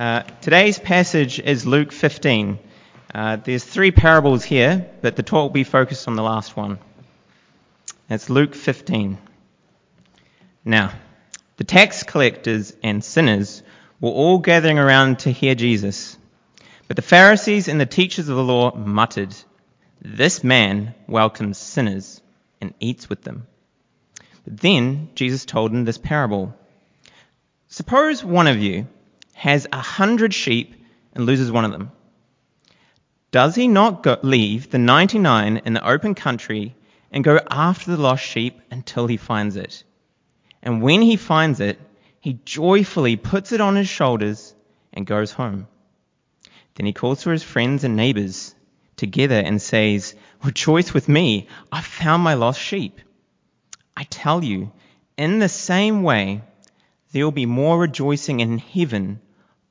Uh, 0.00 0.22
today's 0.40 0.78
passage 0.78 1.38
is 1.38 1.66
Luke 1.66 1.92
15. 1.92 2.58
Uh, 3.14 3.36
there's 3.36 3.62
three 3.62 3.90
parables 3.90 4.42
here, 4.42 4.88
but 5.02 5.14
the 5.14 5.22
talk 5.22 5.42
will 5.42 5.50
be 5.50 5.62
focused 5.62 6.08
on 6.08 6.16
the 6.16 6.22
last 6.22 6.56
one. 6.56 6.78
It's 8.08 8.30
Luke 8.30 8.54
15. 8.54 9.18
Now, 10.64 10.94
the 11.58 11.64
tax 11.64 12.02
collectors 12.02 12.74
and 12.82 13.04
sinners 13.04 13.62
were 14.00 14.08
all 14.08 14.38
gathering 14.38 14.78
around 14.78 15.18
to 15.18 15.32
hear 15.32 15.54
Jesus. 15.54 16.16
But 16.88 16.96
the 16.96 17.02
Pharisees 17.02 17.68
and 17.68 17.78
the 17.78 17.84
teachers 17.84 18.30
of 18.30 18.36
the 18.36 18.42
law 18.42 18.74
muttered, 18.74 19.34
This 20.00 20.42
man 20.42 20.94
welcomes 21.08 21.58
sinners 21.58 22.22
and 22.58 22.72
eats 22.80 23.10
with 23.10 23.20
them. 23.20 23.46
But 24.44 24.60
then 24.60 25.10
Jesus 25.14 25.44
told 25.44 25.72
them 25.72 25.84
this 25.84 25.98
parable. 25.98 26.54
Suppose 27.68 28.24
one 28.24 28.46
of 28.46 28.56
you 28.56 28.86
has 29.40 29.66
a 29.72 29.80
hundred 29.80 30.34
sheep 30.34 30.74
and 31.14 31.24
loses 31.24 31.50
one 31.50 31.64
of 31.64 31.72
them. 31.72 31.90
Does 33.30 33.54
he 33.54 33.68
not 33.68 34.02
go, 34.02 34.18
leave 34.22 34.68
the 34.68 34.76
99 34.76 35.62
in 35.64 35.72
the 35.72 35.88
open 35.88 36.14
country 36.14 36.76
and 37.10 37.24
go 37.24 37.40
after 37.50 37.90
the 37.90 38.02
lost 38.02 38.22
sheep 38.22 38.60
until 38.70 39.06
he 39.06 39.16
finds 39.16 39.56
it? 39.56 39.82
And 40.62 40.82
when 40.82 41.00
he 41.00 41.16
finds 41.16 41.58
it, 41.60 41.80
he 42.20 42.38
joyfully 42.44 43.16
puts 43.16 43.52
it 43.52 43.62
on 43.62 43.76
his 43.76 43.88
shoulders 43.88 44.54
and 44.92 45.06
goes 45.06 45.32
home. 45.32 45.68
Then 46.74 46.84
he 46.84 46.92
calls 46.92 47.22
for 47.22 47.32
his 47.32 47.42
friends 47.42 47.82
and 47.82 47.96
neighbors 47.96 48.54
together 48.96 49.40
and 49.42 49.62
says, 49.62 50.14
Rejoice 50.44 50.92
with 50.92 51.08
me, 51.08 51.48
I 51.72 51.80
found 51.80 52.22
my 52.22 52.34
lost 52.34 52.60
sheep. 52.60 53.00
I 53.96 54.02
tell 54.02 54.44
you, 54.44 54.70
in 55.16 55.38
the 55.38 55.48
same 55.48 56.02
way, 56.02 56.42
there 57.12 57.24
will 57.24 57.32
be 57.32 57.46
more 57.46 57.78
rejoicing 57.78 58.40
in 58.40 58.58
heaven 58.58 59.18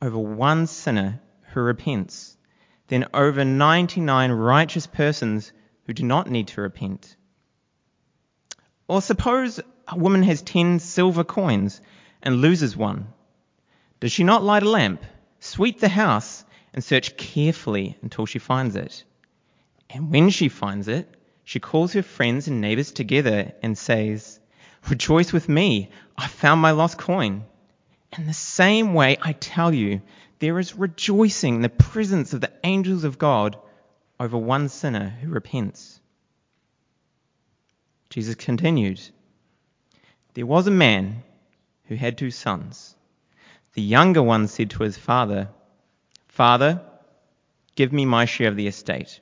over 0.01 0.17
one 0.17 0.67
sinner 0.67 1.21
who 1.51 1.61
repents 1.61 2.37
than 2.87 3.07
over 3.13 3.43
99 3.45 4.31
righteous 4.31 4.87
persons 4.87 5.51
who 5.85 5.93
do 5.93 6.03
not 6.03 6.29
need 6.29 6.47
to 6.47 6.61
repent. 6.61 7.15
Or 8.87 9.01
suppose 9.01 9.59
a 9.87 9.97
woman 9.97 10.23
has 10.23 10.41
10 10.41 10.79
silver 10.79 11.23
coins 11.23 11.81
and 12.21 12.41
loses 12.41 12.75
one. 12.75 13.07
Does 13.99 14.11
she 14.11 14.23
not 14.23 14.43
light 14.43 14.63
a 14.63 14.69
lamp, 14.69 15.03
sweep 15.39 15.79
the 15.79 15.89
house, 15.89 16.45
and 16.73 16.83
search 16.83 17.17
carefully 17.17 17.97
until 18.01 18.25
she 18.25 18.39
finds 18.39 18.75
it? 18.75 19.03
And 19.89 20.11
when 20.11 20.29
she 20.29 20.49
finds 20.49 20.87
it, 20.87 21.15
she 21.43 21.59
calls 21.59 21.93
her 21.93 22.03
friends 22.03 22.47
and 22.47 22.61
neighbors 22.61 22.91
together 22.91 23.53
and 23.61 23.77
says, 23.77 24.39
Rejoice 24.87 25.33
with 25.33 25.49
me, 25.49 25.89
I 26.17 26.27
found 26.27 26.61
my 26.61 26.71
lost 26.71 26.97
coin. 26.97 27.43
In 28.19 28.27
the 28.27 28.33
same 28.33 28.93
way, 28.93 29.15
I 29.21 29.31
tell 29.31 29.73
you, 29.73 30.01
there 30.39 30.59
is 30.59 30.75
rejoicing 30.75 31.55
in 31.55 31.61
the 31.61 31.69
presence 31.69 32.33
of 32.33 32.41
the 32.41 32.51
angels 32.65 33.05
of 33.05 33.17
God 33.17 33.57
over 34.19 34.37
one 34.37 34.67
sinner 34.67 35.07
who 35.07 35.29
repents. 35.29 36.01
Jesus 38.09 38.35
continued, 38.35 38.99
There 40.33 40.45
was 40.45 40.67
a 40.67 40.71
man 40.71 41.23
who 41.85 41.95
had 41.95 42.17
two 42.17 42.29
sons. 42.29 42.93
The 43.71 43.81
younger 43.81 44.21
one 44.21 44.49
said 44.49 44.71
to 44.71 44.83
his 44.83 44.97
father, 44.97 45.47
Father, 46.27 46.81
give 47.75 47.93
me 47.93 48.05
my 48.05 48.25
share 48.25 48.49
of 48.49 48.57
the 48.57 48.67
estate. 48.67 49.21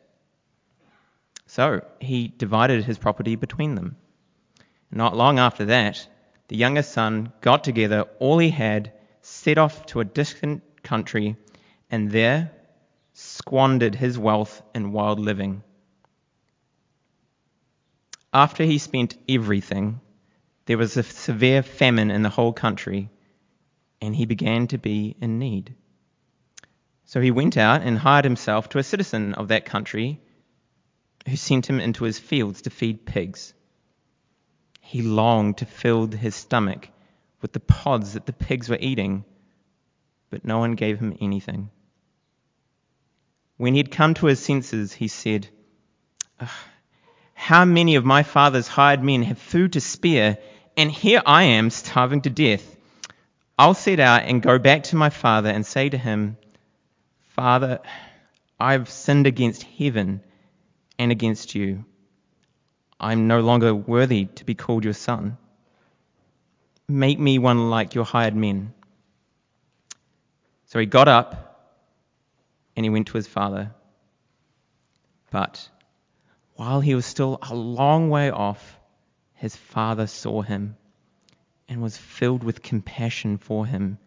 So 1.45 1.85
he 1.99 2.33
divided 2.35 2.83
his 2.83 2.97
property 2.97 3.35
between 3.35 3.75
them. 3.75 3.95
Not 4.89 5.15
long 5.15 5.37
after 5.37 5.65
that, 5.65 6.07
the 6.47 6.55
younger 6.55 6.83
son 6.83 7.31
got 7.41 7.63
together 7.63 8.01
all 8.19 8.37
he 8.37 8.49
had, 8.49 8.93
set 9.21 9.57
off 9.57 9.85
to 9.87 9.99
a 9.99 10.05
distant 10.05 10.63
country, 10.83 11.35
and 11.91 12.11
there 12.11 12.51
squandered 13.13 13.95
his 13.95 14.17
wealth 14.17 14.61
in 14.73 14.91
wild 14.91 15.19
living. 15.19 15.63
After 18.33 18.63
he 18.63 18.77
spent 18.77 19.17
everything, 19.27 19.99
there 20.65 20.77
was 20.77 20.95
a 20.97 21.03
severe 21.03 21.63
famine 21.63 22.11
in 22.11 22.21
the 22.21 22.29
whole 22.29 22.53
country, 22.53 23.09
and 24.01 24.15
he 24.15 24.25
began 24.25 24.67
to 24.67 24.77
be 24.77 25.15
in 25.19 25.39
need. 25.39 25.73
So 27.05 27.21
he 27.21 27.31
went 27.31 27.57
out 27.57 27.81
and 27.81 27.97
hired 27.97 28.25
himself 28.25 28.69
to 28.69 28.79
a 28.79 28.83
citizen 28.83 29.33
of 29.33 29.47
that 29.47 29.65
country 29.65 30.19
who 31.27 31.35
sent 31.35 31.69
him 31.69 31.79
into 31.79 32.03
his 32.03 32.19
fields 32.19 32.63
to 32.63 32.69
feed 32.69 33.05
pigs. 33.05 33.53
He 34.87 35.01
longed 35.01 35.57
to 35.57 35.65
fill 35.65 36.07
his 36.07 36.33
stomach 36.33 36.87
with 37.41 37.51
the 37.51 37.59
pods 37.59 38.13
that 38.13 38.25
the 38.25 38.31
pigs 38.31 38.69
were 38.69 38.77
eating, 38.79 39.25
but 40.29 40.45
no 40.45 40.59
one 40.59 40.75
gave 40.75 40.97
him 40.97 41.17
anything. 41.19 41.71
When 43.57 43.73
he 43.73 43.79
had 43.79 43.91
come 43.91 44.13
to 44.13 44.27
his 44.27 44.39
senses, 44.39 44.93
he 44.93 45.09
said, 45.09 45.49
How 47.33 47.65
many 47.65 47.95
of 47.95 48.05
my 48.05 48.23
father's 48.23 48.69
hired 48.69 49.03
men 49.03 49.23
have 49.23 49.39
food 49.39 49.73
to 49.73 49.81
spare, 49.81 50.37
and 50.77 50.89
here 50.89 51.21
I 51.25 51.43
am 51.43 51.69
starving 51.69 52.21
to 52.21 52.29
death? 52.29 52.77
I'll 53.59 53.73
set 53.73 53.99
out 53.99 54.23
and 54.23 54.41
go 54.41 54.57
back 54.57 54.83
to 54.83 54.95
my 54.95 55.09
father 55.09 55.49
and 55.49 55.65
say 55.65 55.89
to 55.89 55.97
him, 55.97 56.37
Father, 57.35 57.81
I've 58.57 58.89
sinned 58.89 59.27
against 59.27 59.63
heaven 59.63 60.21
and 60.97 61.11
against 61.11 61.55
you. 61.55 61.83
I'm 62.99 63.27
no 63.27 63.41
longer 63.41 63.75
worthy 63.75 64.25
to 64.25 64.45
be 64.45 64.55
called 64.55 64.83
your 64.83 64.93
son. 64.93 65.37
Make 66.87 67.19
me 67.19 67.37
one 67.37 67.69
like 67.69 67.93
your 67.95 68.05
hired 68.05 68.35
men. 68.35 68.73
So 70.65 70.79
he 70.79 70.85
got 70.85 71.07
up 71.07 71.47
and 72.75 72.85
he 72.85 72.89
went 72.89 73.07
to 73.07 73.17
his 73.17 73.27
father. 73.27 73.71
But 75.31 75.69
while 76.55 76.81
he 76.81 76.95
was 76.95 77.05
still 77.05 77.37
a 77.41 77.53
long 77.53 78.09
way 78.09 78.31
off, 78.31 78.79
his 79.35 79.55
father 79.55 80.07
saw 80.07 80.41
him 80.41 80.75
and 81.69 81.81
was 81.81 81.97
filled 81.97 82.43
with 82.43 82.63
compassion 82.63 83.37
for 83.37 83.65
him. 83.65 83.99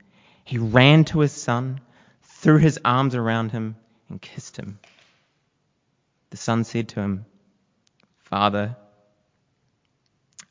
He 0.44 0.58
ran 0.58 1.04
to 1.06 1.20
his 1.20 1.32
son, 1.32 1.80
threw 2.22 2.58
his 2.58 2.80
arms 2.84 3.14
around 3.14 3.52
him, 3.52 3.76
and 4.08 4.20
kissed 4.20 4.56
him. 4.56 4.80
The 6.30 6.36
son 6.36 6.64
said 6.64 6.88
to 6.90 7.00
him, 7.00 7.26
Father, 8.18 8.76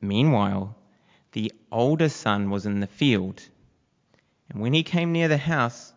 Meanwhile, 0.00 0.76
the 1.32 1.52
older 1.70 2.08
son 2.08 2.50
was 2.50 2.66
in 2.66 2.80
the 2.80 2.86
field. 2.86 3.42
And 4.48 4.60
when 4.60 4.72
he 4.72 4.82
came 4.82 5.12
near 5.12 5.28
the 5.28 5.36
house, 5.36 5.92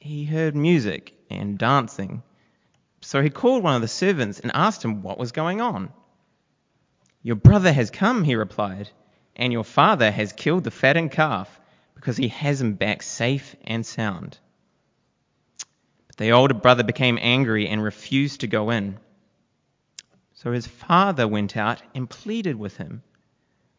he 0.00 0.24
heard 0.24 0.56
music 0.56 1.14
and 1.30 1.58
dancing. 1.58 2.22
So 3.00 3.22
he 3.22 3.30
called 3.30 3.62
one 3.62 3.74
of 3.74 3.82
the 3.82 3.88
servants 3.88 4.40
and 4.40 4.50
asked 4.54 4.84
him 4.84 5.02
what 5.02 5.18
was 5.18 5.32
going 5.32 5.60
on. 5.60 5.92
Your 7.22 7.36
brother 7.36 7.72
has 7.72 7.90
come, 7.90 8.24
he 8.24 8.34
replied, 8.34 8.90
and 9.36 9.52
your 9.52 9.64
father 9.64 10.10
has 10.10 10.32
killed 10.32 10.64
the 10.64 10.70
fattened 10.70 11.12
calf 11.12 11.60
because 11.94 12.16
he 12.16 12.28
has 12.28 12.60
him 12.60 12.74
back 12.74 13.02
safe 13.02 13.54
and 13.64 13.86
sound. 13.86 14.38
But 16.08 16.16
the 16.16 16.32
older 16.32 16.54
brother 16.54 16.82
became 16.82 17.18
angry 17.20 17.68
and 17.68 17.82
refused 17.82 18.40
to 18.40 18.46
go 18.46 18.70
in. 18.70 18.98
So 20.34 20.52
his 20.52 20.66
father 20.66 21.28
went 21.28 21.56
out 21.56 21.80
and 21.94 22.10
pleaded 22.10 22.56
with 22.56 22.76
him. 22.76 23.02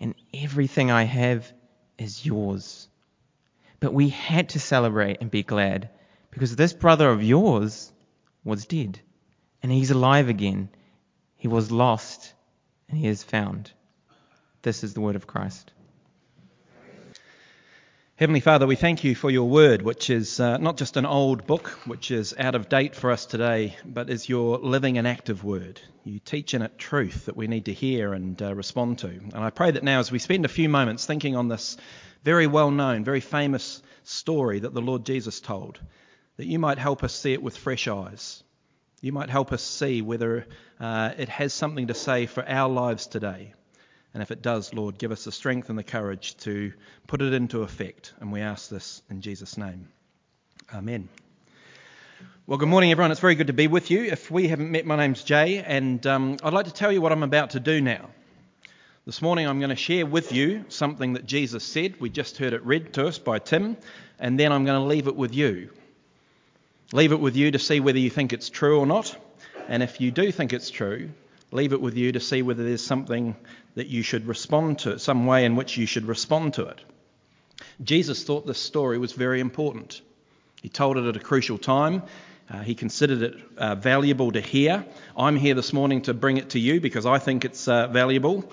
and 0.00 0.14
everything 0.34 0.90
I 0.90 1.04
have 1.04 1.50
is 1.98 2.24
yours. 2.24 2.88
But 3.80 3.94
we 3.94 4.08
had 4.08 4.50
to 4.50 4.60
celebrate 4.60 5.18
and 5.20 5.30
be 5.30 5.42
glad 5.42 5.90
because 6.30 6.56
this 6.56 6.72
brother 6.72 7.10
of 7.10 7.22
yours 7.22 7.92
was 8.44 8.66
dead, 8.66 9.00
and 9.62 9.72
he's 9.72 9.90
alive 9.90 10.28
again. 10.28 10.68
He 11.36 11.48
was 11.48 11.70
lost, 11.70 12.32
and 12.88 12.98
he 12.98 13.06
is 13.06 13.22
found. 13.22 13.72
This 14.62 14.84
is 14.84 14.94
the 14.94 15.00
word 15.00 15.16
of 15.16 15.26
Christ. 15.26 15.72
Heavenly 18.18 18.40
Father, 18.40 18.66
we 18.66 18.76
thank 18.76 19.04
you 19.04 19.14
for 19.14 19.30
your 19.30 19.46
word, 19.46 19.82
which 19.82 20.08
is 20.08 20.40
uh, 20.40 20.56
not 20.56 20.78
just 20.78 20.96
an 20.96 21.04
old 21.04 21.46
book, 21.46 21.68
which 21.84 22.10
is 22.10 22.34
out 22.38 22.54
of 22.54 22.70
date 22.70 22.94
for 22.94 23.10
us 23.10 23.26
today, 23.26 23.76
but 23.84 24.08
is 24.08 24.26
your 24.26 24.56
living 24.56 24.96
and 24.96 25.06
active 25.06 25.44
word. 25.44 25.82
You 26.02 26.18
teach 26.18 26.54
in 26.54 26.62
it 26.62 26.78
truth 26.78 27.26
that 27.26 27.36
we 27.36 27.46
need 27.46 27.66
to 27.66 27.74
hear 27.74 28.14
and 28.14 28.40
uh, 28.40 28.54
respond 28.54 29.00
to. 29.00 29.08
And 29.08 29.36
I 29.36 29.50
pray 29.50 29.70
that 29.70 29.84
now, 29.84 29.98
as 29.98 30.10
we 30.10 30.18
spend 30.18 30.46
a 30.46 30.48
few 30.48 30.70
moments 30.70 31.04
thinking 31.04 31.36
on 31.36 31.48
this 31.48 31.76
very 32.24 32.46
well 32.46 32.70
known, 32.70 33.04
very 33.04 33.20
famous 33.20 33.82
story 34.02 34.60
that 34.60 34.72
the 34.72 34.80
Lord 34.80 35.04
Jesus 35.04 35.38
told, 35.42 35.78
that 36.38 36.46
you 36.46 36.58
might 36.58 36.78
help 36.78 37.04
us 37.04 37.14
see 37.14 37.34
it 37.34 37.42
with 37.42 37.54
fresh 37.54 37.86
eyes. 37.86 38.42
You 39.02 39.12
might 39.12 39.28
help 39.28 39.52
us 39.52 39.62
see 39.62 40.00
whether 40.00 40.46
uh, 40.80 41.10
it 41.18 41.28
has 41.28 41.52
something 41.52 41.88
to 41.88 41.94
say 41.94 42.24
for 42.24 42.48
our 42.48 42.70
lives 42.70 43.08
today 43.08 43.52
and 44.16 44.22
if 44.22 44.30
it 44.30 44.40
does, 44.40 44.72
Lord, 44.72 44.96
give 44.96 45.12
us 45.12 45.24
the 45.24 45.30
strength 45.30 45.68
and 45.68 45.78
the 45.78 45.84
courage 45.84 46.38
to 46.38 46.72
put 47.06 47.20
it 47.20 47.34
into 47.34 47.60
effect. 47.60 48.14
And 48.18 48.32
we 48.32 48.40
ask 48.40 48.70
this 48.70 49.02
in 49.10 49.20
Jesus' 49.20 49.58
name. 49.58 49.88
Amen. 50.74 51.10
Well, 52.46 52.56
good 52.56 52.70
morning, 52.70 52.90
everyone. 52.90 53.10
It's 53.10 53.20
very 53.20 53.34
good 53.34 53.48
to 53.48 53.52
be 53.52 53.66
with 53.66 53.90
you. 53.90 54.04
If 54.04 54.30
we 54.30 54.48
haven't 54.48 54.70
met, 54.70 54.86
my 54.86 54.96
name's 54.96 55.22
Jay, 55.22 55.58
and 55.58 56.06
um, 56.06 56.38
I'd 56.42 56.54
like 56.54 56.64
to 56.64 56.72
tell 56.72 56.90
you 56.90 57.02
what 57.02 57.12
I'm 57.12 57.24
about 57.24 57.50
to 57.50 57.60
do 57.60 57.82
now. 57.82 58.08
This 59.04 59.20
morning, 59.20 59.46
I'm 59.46 59.58
going 59.58 59.68
to 59.68 59.76
share 59.76 60.06
with 60.06 60.32
you 60.32 60.64
something 60.70 61.12
that 61.12 61.26
Jesus 61.26 61.62
said. 61.62 62.00
We 62.00 62.08
just 62.08 62.38
heard 62.38 62.54
it 62.54 62.64
read 62.64 62.94
to 62.94 63.08
us 63.08 63.18
by 63.18 63.38
Tim, 63.38 63.76
and 64.18 64.40
then 64.40 64.50
I'm 64.50 64.64
going 64.64 64.80
to 64.80 64.86
leave 64.86 65.08
it 65.08 65.16
with 65.16 65.34
you. 65.34 65.68
Leave 66.94 67.12
it 67.12 67.20
with 67.20 67.36
you 67.36 67.50
to 67.50 67.58
see 67.58 67.80
whether 67.80 67.98
you 67.98 68.08
think 68.08 68.32
it's 68.32 68.48
true 68.48 68.78
or 68.78 68.86
not. 68.86 69.14
And 69.68 69.82
if 69.82 70.00
you 70.00 70.10
do 70.10 70.32
think 70.32 70.54
it's 70.54 70.70
true, 70.70 71.10
leave 71.52 71.72
it 71.72 71.80
with 71.80 71.96
you 71.96 72.12
to 72.12 72.20
see 72.20 72.42
whether 72.42 72.64
there's 72.64 72.84
something 72.84 73.36
that 73.74 73.88
you 73.88 74.02
should 74.02 74.26
respond 74.26 74.80
to, 74.80 74.98
some 74.98 75.26
way 75.26 75.44
in 75.44 75.56
which 75.56 75.76
you 75.76 75.86
should 75.86 76.06
respond 76.06 76.54
to 76.54 76.66
it. 76.66 76.80
Jesus 77.82 78.24
thought 78.24 78.46
this 78.46 78.58
story 78.58 78.98
was 78.98 79.12
very 79.12 79.40
important. 79.40 80.00
He 80.62 80.68
told 80.68 80.96
it 80.96 81.04
at 81.04 81.16
a 81.16 81.20
crucial 81.20 81.58
time. 81.58 82.02
Uh, 82.50 82.60
he 82.60 82.74
considered 82.74 83.22
it 83.22 83.36
uh, 83.58 83.74
valuable 83.74 84.32
to 84.32 84.40
hear. 84.40 84.84
I'm 85.16 85.36
here 85.36 85.54
this 85.54 85.72
morning 85.72 86.02
to 86.02 86.14
bring 86.14 86.36
it 86.36 86.50
to 86.50 86.58
you 86.58 86.80
because 86.80 87.04
I 87.04 87.18
think 87.18 87.44
it's 87.44 87.66
uh, 87.68 87.88
valuable, 87.88 88.50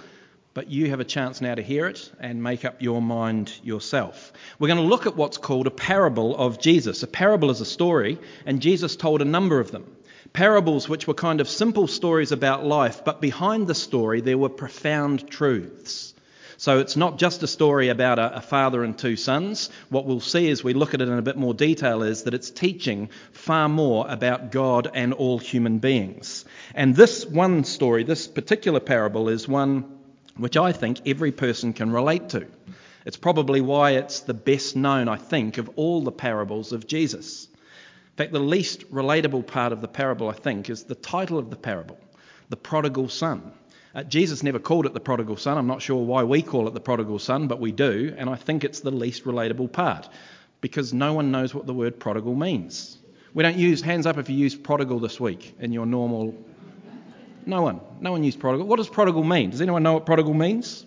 but 0.54 0.70
you 0.70 0.90
have 0.90 1.00
a 1.00 1.06
chance 1.06 1.42
now 1.42 1.56
to 1.56 1.62
hear 1.62 1.88
it 1.88 2.12
and 2.20 2.42
make 2.42 2.66
up 2.66 2.82
your 2.82 3.02
mind 3.02 3.54
yourself. 3.64 4.34
We're 4.60 4.68
going 4.68 4.82
to 4.82 4.86
look 4.86 5.06
at 5.06 5.16
what's 5.16 5.38
called 5.38 5.68
a 5.68 5.72
parable 5.72 6.36
of 6.36 6.60
Jesus. 6.60 7.04
A 7.04 7.08
parable 7.08 7.52
is 7.52 7.62
a 7.62 7.66
story, 7.66 8.20
and 8.46 8.62
Jesus 8.62 8.96
told 8.96 9.22
a 9.22 9.26
number 9.26 9.60
of 9.60 9.72
them 9.72 9.96
parables 10.34 10.90
which 10.90 11.08
were 11.08 11.14
kind 11.14 11.40
of 11.40 11.48
simple 11.48 11.88
stories 11.88 12.32
about 12.32 12.66
life, 12.66 13.06
but 13.06 13.22
behind 13.22 13.68
the 13.68 13.76
story 13.76 14.20
there 14.20 14.38
were 14.38 14.50
profound 14.50 15.30
truths. 15.30 16.14
So 16.58 16.80
it's 16.80 16.96
not 16.96 17.18
just 17.18 17.44
a 17.44 17.48
story 17.48 17.90
about 17.90 18.20
a, 18.20 18.38
a, 18.38 18.42
father 18.42 18.84
and 18.84 18.98
two 18.98 19.16
sons. 19.16 19.70
What 19.90 20.06
we'll 20.06 20.20
see 20.20 20.50
as 20.50 20.64
we 20.64 20.74
look 20.74 20.94
at 20.94 21.02
it 21.02 21.10
in 21.10 21.18
a 21.18 21.22
bit 21.22 21.36
more 21.36 21.54
detail 21.54 22.04
is 22.04 22.24
that 22.24 22.34
it's 22.34 22.52
teaching 22.52 23.10
far 23.32 23.68
more 23.68 24.06
about 24.08 24.52
God 24.52 24.90
and 24.94 25.14
all 25.14 25.40
human 25.40 25.80
beings. 25.80 26.46
And 26.74 26.96
this 26.96 27.26
one 27.26 27.64
story, 27.64 28.04
this 28.04 28.28
particular 28.28 28.80
parable, 28.80 29.30
is 29.30 29.48
one 29.48 29.98
which 30.38 30.58
I 30.58 30.72
think 30.72 31.02
every 31.06 31.32
person 31.32 31.74
can 31.74 31.92
relate 31.92 32.30
to. 32.30 32.48
It's 33.06 33.18
probably 33.18 33.60
why 33.60 33.92
it's 33.92 34.22
the 34.22 34.34
best 34.34 34.76
known, 34.76 35.10
I 35.10 35.18
think, 35.18 35.58
of 35.58 35.70
all 35.76 36.02
the 36.02 36.12
parables 36.12 36.72
of 36.72 36.88
Jesus. 36.88 37.48
In 38.14 38.18
fact, 38.18 38.32
the 38.32 38.40
least 38.40 38.92
relatable 38.92 39.48
part 39.48 39.74
of 39.74 39.82
the 39.82 39.88
parable, 39.88 40.30
I 40.30 40.34
think, 40.34 40.70
is 40.70 40.84
the 40.84 40.94
title 40.94 41.40
of 41.40 41.50
the 41.50 41.56
parable, 41.56 41.98
the 42.50 42.56
prodigal 42.56 43.10
son. 43.10 43.54
Uh, 43.96 44.04
Jesus 44.04 44.44
never 44.44 44.60
called 44.60 44.86
it 44.86 44.94
the 44.94 45.00
prodigal 45.00 45.36
son. 45.36 45.58
I'm 45.58 45.66
not 45.66 45.82
sure 45.82 46.04
why 46.04 46.24
we 46.24 46.44
call 46.44 46.68
it 46.68 46.76
the 46.76 46.80
prodigal 46.80 47.18
son, 47.18 47.48
but 47.48 47.60
we 47.60 47.72
do, 47.72 48.14
and 48.16 48.30
I 48.30 48.36
think 48.36 48.64
it's 48.64 48.82
the 48.82 48.92
least 48.92 49.24
relatable 49.24 49.72
part 49.72 50.10
because 50.62 50.94
no 50.94 51.14
one 51.14 51.32
knows 51.32 51.56
what 51.56 51.66
the 51.66 51.74
word 51.74 52.00
prodigal 52.00 52.36
means. 52.36 53.00
We 53.34 53.42
don't 53.42 53.58
use 53.58 53.82
hands 53.82 54.06
up 54.06 54.20
if 54.20 54.30
you 54.30 54.38
use 54.38 54.56
prodigal 54.56 55.00
this 55.00 55.20
week 55.20 55.56
in 55.60 55.74
your 55.74 55.88
normal. 55.88 56.36
No 57.48 57.64
one. 57.64 57.82
No 58.00 58.12
one 58.12 58.24
used 58.24 58.40
prodigal. 58.40 58.68
What 58.68 58.78
does 58.78 58.90
prodigal 58.90 59.24
mean? 59.24 59.50
Does 59.50 59.62
anyone 59.62 59.82
know 59.82 59.94
what 59.94 60.06
prodigal 60.06 60.36
means? 60.36 60.86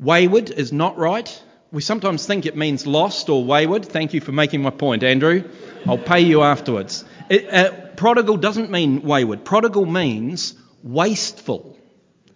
Wayward 0.00 0.50
is 0.50 0.72
not 0.72 0.96
right. 0.96 1.42
We 1.70 1.82
sometimes 1.82 2.24
think 2.24 2.46
it 2.46 2.56
means 2.56 2.86
lost 2.86 3.28
or 3.28 3.44
wayward. 3.44 3.84
Thank 3.84 4.14
you 4.14 4.22
for 4.22 4.32
making 4.32 4.62
my 4.62 4.70
point, 4.70 5.02
Andrew. 5.02 5.44
I'll 5.86 5.98
pay 5.98 6.20
you 6.20 6.42
afterwards. 6.42 7.04
It, 7.28 7.52
uh, 7.52 7.72
prodigal 7.94 8.38
doesn't 8.38 8.70
mean 8.70 9.02
wayward. 9.02 9.44
Prodigal 9.44 9.84
means 9.84 10.54
wasteful. 10.82 11.78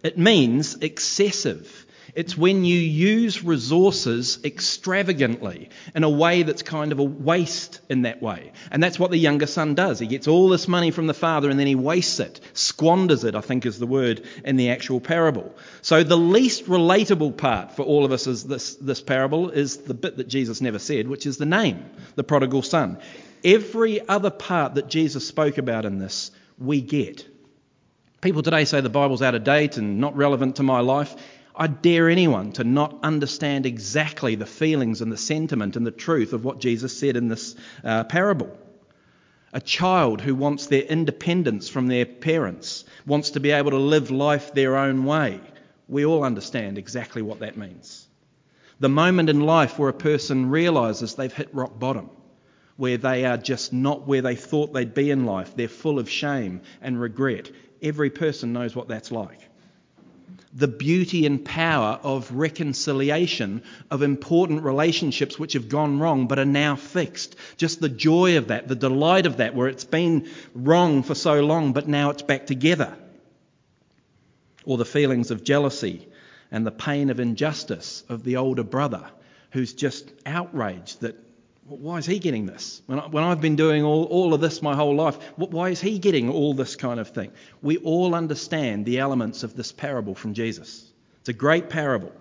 It 0.02 0.18
means 0.18 0.74
excessive. 0.74 1.81
It's 2.14 2.36
when 2.36 2.66
you 2.66 2.78
use 2.78 3.42
resources 3.42 4.38
extravagantly 4.44 5.70
in 5.94 6.04
a 6.04 6.10
way 6.10 6.42
that's 6.42 6.62
kind 6.62 6.92
of 6.92 6.98
a 6.98 7.04
waste 7.04 7.80
in 7.88 8.02
that 8.02 8.20
way. 8.20 8.52
And 8.70 8.82
that's 8.82 8.98
what 8.98 9.10
the 9.10 9.16
younger 9.16 9.46
son 9.46 9.74
does. 9.74 9.98
He 9.98 10.06
gets 10.06 10.28
all 10.28 10.50
this 10.50 10.68
money 10.68 10.90
from 10.90 11.06
the 11.06 11.14
father 11.14 11.48
and 11.48 11.58
then 11.58 11.66
he 11.66 11.74
wastes 11.74 12.20
it, 12.20 12.40
squanders 12.52 13.24
it, 13.24 13.34
I 13.34 13.40
think 13.40 13.64
is 13.64 13.78
the 13.78 13.86
word 13.86 14.26
in 14.44 14.56
the 14.56 14.70
actual 14.70 15.00
parable. 15.00 15.54
So 15.80 16.02
the 16.02 16.18
least 16.18 16.66
relatable 16.66 17.38
part 17.38 17.76
for 17.76 17.82
all 17.82 18.04
of 18.04 18.12
us 18.12 18.26
is 18.26 18.44
this, 18.44 18.74
this 18.76 19.00
parable 19.00 19.48
is 19.48 19.78
the 19.78 19.94
bit 19.94 20.18
that 20.18 20.28
Jesus 20.28 20.60
never 20.60 20.78
said, 20.78 21.08
which 21.08 21.24
is 21.24 21.38
the 21.38 21.46
name, 21.46 21.88
the 22.14 22.24
prodigal 22.24 22.60
son. 22.60 22.98
Every 23.42 24.06
other 24.06 24.30
part 24.30 24.74
that 24.74 24.88
Jesus 24.88 25.26
spoke 25.26 25.56
about 25.56 25.86
in 25.86 25.98
this, 25.98 26.30
we 26.58 26.82
get. 26.82 27.26
People 28.20 28.42
today 28.42 28.66
say 28.66 28.82
the 28.82 28.90
Bible's 28.90 29.22
out 29.22 29.34
of 29.34 29.44
date 29.44 29.78
and 29.78 29.98
not 29.98 30.14
relevant 30.14 30.56
to 30.56 30.62
my 30.62 30.80
life. 30.80 31.16
I 31.54 31.66
dare 31.66 32.08
anyone 32.08 32.52
to 32.52 32.64
not 32.64 32.98
understand 33.02 33.66
exactly 33.66 34.36
the 34.36 34.46
feelings 34.46 35.02
and 35.02 35.12
the 35.12 35.18
sentiment 35.18 35.76
and 35.76 35.86
the 35.86 35.90
truth 35.90 36.32
of 36.32 36.44
what 36.44 36.60
Jesus 36.60 36.98
said 36.98 37.16
in 37.16 37.28
this 37.28 37.54
uh, 37.84 38.04
parable. 38.04 38.56
A 39.52 39.60
child 39.60 40.22
who 40.22 40.34
wants 40.34 40.66
their 40.66 40.82
independence 40.82 41.68
from 41.68 41.88
their 41.88 42.06
parents, 42.06 42.84
wants 43.04 43.30
to 43.30 43.40
be 43.40 43.50
able 43.50 43.72
to 43.72 43.76
live 43.76 44.10
life 44.10 44.54
their 44.54 44.78
own 44.78 45.04
way. 45.04 45.40
We 45.88 46.06
all 46.06 46.24
understand 46.24 46.78
exactly 46.78 47.20
what 47.20 47.40
that 47.40 47.58
means. 47.58 48.06
The 48.80 48.88
moment 48.88 49.28
in 49.28 49.40
life 49.40 49.78
where 49.78 49.90
a 49.90 49.94
person 49.94 50.48
realizes 50.48 51.14
they've 51.14 51.30
hit 51.30 51.54
rock 51.54 51.78
bottom, 51.78 52.08
where 52.76 52.96
they 52.96 53.26
are 53.26 53.36
just 53.36 53.74
not 53.74 54.08
where 54.08 54.22
they 54.22 54.36
thought 54.36 54.72
they'd 54.72 54.94
be 54.94 55.10
in 55.10 55.26
life, 55.26 55.54
they're 55.54 55.68
full 55.68 55.98
of 55.98 56.08
shame 56.08 56.62
and 56.80 56.98
regret. 56.98 57.50
Every 57.82 58.08
person 58.08 58.54
knows 58.54 58.74
what 58.74 58.88
that's 58.88 59.12
like 59.12 59.50
the 60.52 60.68
beauty 60.68 61.26
and 61.26 61.44
power 61.44 61.98
of 62.02 62.30
reconciliation 62.32 63.62
of 63.90 64.02
important 64.02 64.62
relationships 64.62 65.38
which 65.38 65.54
have 65.54 65.68
gone 65.68 65.98
wrong 65.98 66.26
but 66.26 66.38
are 66.38 66.44
now 66.44 66.76
fixed. 66.76 67.36
Just 67.56 67.80
the 67.80 67.88
joy 67.88 68.36
of 68.36 68.48
that, 68.48 68.68
the 68.68 68.74
delight 68.74 69.26
of 69.26 69.38
that, 69.38 69.54
where 69.54 69.68
it's 69.68 69.84
been 69.84 70.28
wrong 70.54 71.02
for 71.02 71.14
so 71.14 71.40
long 71.40 71.72
but 71.72 71.88
now 71.88 72.10
it's 72.10 72.22
back 72.22 72.46
together. 72.46 72.96
Or 74.64 74.76
the 74.76 74.84
feelings 74.84 75.30
of 75.30 75.44
jealousy 75.44 76.08
and 76.50 76.66
the 76.66 76.70
pain 76.70 77.10
of 77.10 77.18
injustice 77.18 78.04
of 78.08 78.22
the 78.24 78.36
older 78.36 78.62
brother 78.62 79.10
who's 79.52 79.72
just 79.72 80.10
outraged 80.26 81.00
that 81.00 81.16
why 81.64 81.98
is 81.98 82.06
he 82.06 82.18
getting 82.18 82.46
this? 82.46 82.82
When, 82.86 82.98
I, 82.98 83.28
have 83.28 83.40
been 83.40 83.56
doing 83.56 83.84
all, 83.84 84.04
all 84.04 84.34
of 84.34 84.40
this 84.40 84.62
my 84.62 84.74
whole 84.74 84.96
life, 84.96 85.16
why 85.36 85.70
is 85.70 85.80
he 85.80 85.98
getting 85.98 86.28
all 86.28 86.54
this 86.54 86.76
kind 86.76 86.98
of 86.98 87.08
thing? 87.08 87.30
We 87.60 87.76
all 87.78 88.14
understand 88.14 88.84
the 88.84 88.98
elements 88.98 89.42
of 89.42 89.54
this 89.54 89.70
parable 89.70 90.14
from 90.14 90.34
Jesus. 90.34 90.90
It's 91.20 91.28
a 91.28 91.32
great 91.32 91.70
parable. 91.70 92.12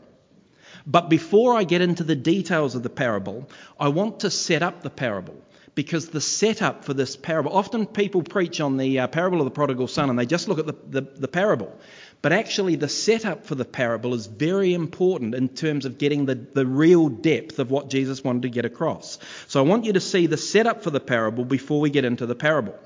But 0.86 1.10
before 1.10 1.55
I 1.55 1.63
get 1.63 1.81
into 1.81 2.03
the 2.03 2.15
details 2.15 2.75
of 2.75 2.83
the 2.83 2.89
parable, 2.89 3.50
I 3.79 3.89
want 3.89 4.21
to 4.21 4.29
set 4.29 4.62
up 4.62 4.83
the 4.83 4.89
parable 4.89 5.36
because 5.74 6.10
the 6.10 6.21
setup 6.21 6.83
for 6.83 6.93
this 6.93 7.15
parable, 7.15 7.51
often 7.55 7.86
people 7.86 8.24
preach 8.24 8.60
on 8.60 8.77
the 8.77 9.00
uh, 9.00 9.07
parable 9.07 9.39
of 9.39 9.45
the 9.45 9.51
prodigal 9.51 9.88
son 9.88 10.10
and 10.10 10.19
they 10.19 10.25
just 10.25 10.48
look 10.48 10.60
at 10.60 10.67
the, 10.67 10.75
the, 10.89 11.01
the 11.01 11.27
parable. 11.27 11.75
But 12.21 12.33
actually, 12.33 12.75
the 12.75 12.87
setup 12.87 13.47
for 13.47 13.55
the 13.55 13.65
parable 13.65 14.13
is 14.13 14.27
very 14.27 14.75
important 14.75 15.33
in 15.33 15.49
terms 15.49 15.85
of 15.85 15.97
getting 15.97 16.25
the, 16.25 16.35
the 16.35 16.67
real 16.67 17.09
depth 17.09 17.57
of 17.57 17.71
what 17.71 17.89
Jesus 17.89 18.23
wanted 18.23 18.43
to 18.43 18.49
get 18.49 18.65
across. 18.65 19.17
So 19.47 19.59
I 19.59 19.67
want 19.67 19.85
you 19.85 19.93
to 19.93 19.99
see 19.99 20.27
the 20.27 20.37
setup 20.37 20.83
for 20.83 20.91
the 20.91 20.99
parable 20.99 21.45
before 21.45 21.79
we 21.79 21.89
get 21.89 22.05
into 22.05 22.27
the 22.27 22.35
parable. 22.35 22.77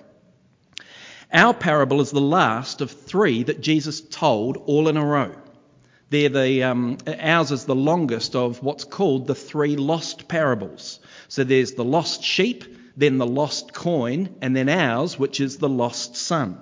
Our 1.34 1.54
parable 1.54 2.00
is 2.00 2.12
the 2.12 2.22
last 2.22 2.80
of 2.80 2.92
three 2.92 3.44
that 3.44 3.60
Jesus 3.60 4.00
told 4.00 4.56
all 4.56 4.88
in 4.88 4.96
a 4.96 5.06
row. 5.06 5.36
They're 6.12 6.30
the, 6.30 6.63
um, 6.63 6.98
ours 7.20 7.51
is 7.51 7.65
the 7.65 7.75
longest 7.75 8.36
of 8.36 8.63
what's 8.63 8.86
called 8.86 9.27
the 9.27 9.36
three 9.36 9.75
lost 9.75 10.30
parables. 10.30 11.00
So 11.27 11.44
there's 11.44 11.74
the 11.74 11.84
lost 11.84 12.24
sheep, 12.24 12.63
then 12.96 13.18
the 13.18 13.27
lost 13.27 13.74
coin, 13.74 14.36
and 14.42 14.56
then 14.56 14.70
ours, 14.70 15.20
which 15.20 15.42
is 15.42 15.58
the 15.58 15.68
lost 15.68 16.15
son. 16.15 16.58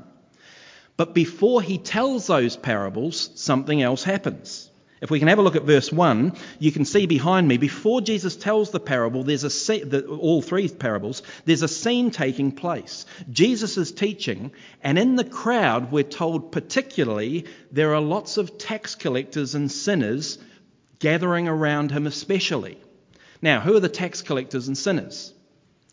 But 0.96 1.14
before 1.14 1.62
he 1.62 1.78
tells 1.78 2.28
those 2.28 2.56
parables, 2.56 3.32
something 3.36 3.82
else 3.82 4.04
happens. 4.04 4.70
If 5.04 5.12
we 5.12 5.20
can 5.20 5.28
have 5.28 5.40
a 5.40 5.42
look 5.42 5.58
at 5.58 5.64
verse 5.64 5.92
1, 5.92 6.32
you 6.60 6.72
can 6.72 6.86
see 6.86 7.08
behind 7.08 7.46
me, 7.46 7.58
before 7.58 8.00
Jesus 8.00 8.38
tells 8.38 8.72
the 8.72 8.80
parable, 8.80 9.24
there's 9.24 9.44
a 9.44 9.50
scene, 9.50 9.90
the, 9.90 10.06
all 10.06 10.42
three 10.42 10.70
parables, 10.70 11.24
there's 11.44 11.62
a 11.62 11.68
scene 11.68 12.10
taking 12.10 12.54
place. 12.54 13.06
Jesus 13.30 13.76
is 13.76 13.92
teaching, 13.92 14.52
and 14.82 14.98
in 14.98 15.18
the 15.18 15.26
crowd, 15.26 15.92
we're 15.92 16.04
told 16.04 16.54
particularly, 16.54 17.48
there 17.70 17.94
are 17.94 18.00
lots 18.00 18.38
of 18.38 18.58
tax 18.58 18.96
collectors 18.96 19.56
and 19.56 19.70
sinners 19.70 20.38
gathering 21.00 21.50
around 21.50 21.92
him, 21.92 22.08
especially. 22.08 22.78
Now, 23.42 23.60
who 23.60 23.76
are 23.76 23.82
the 23.82 23.90
tax 23.90 24.22
collectors 24.22 24.70
and 24.70 24.78
sinners? 24.78 25.34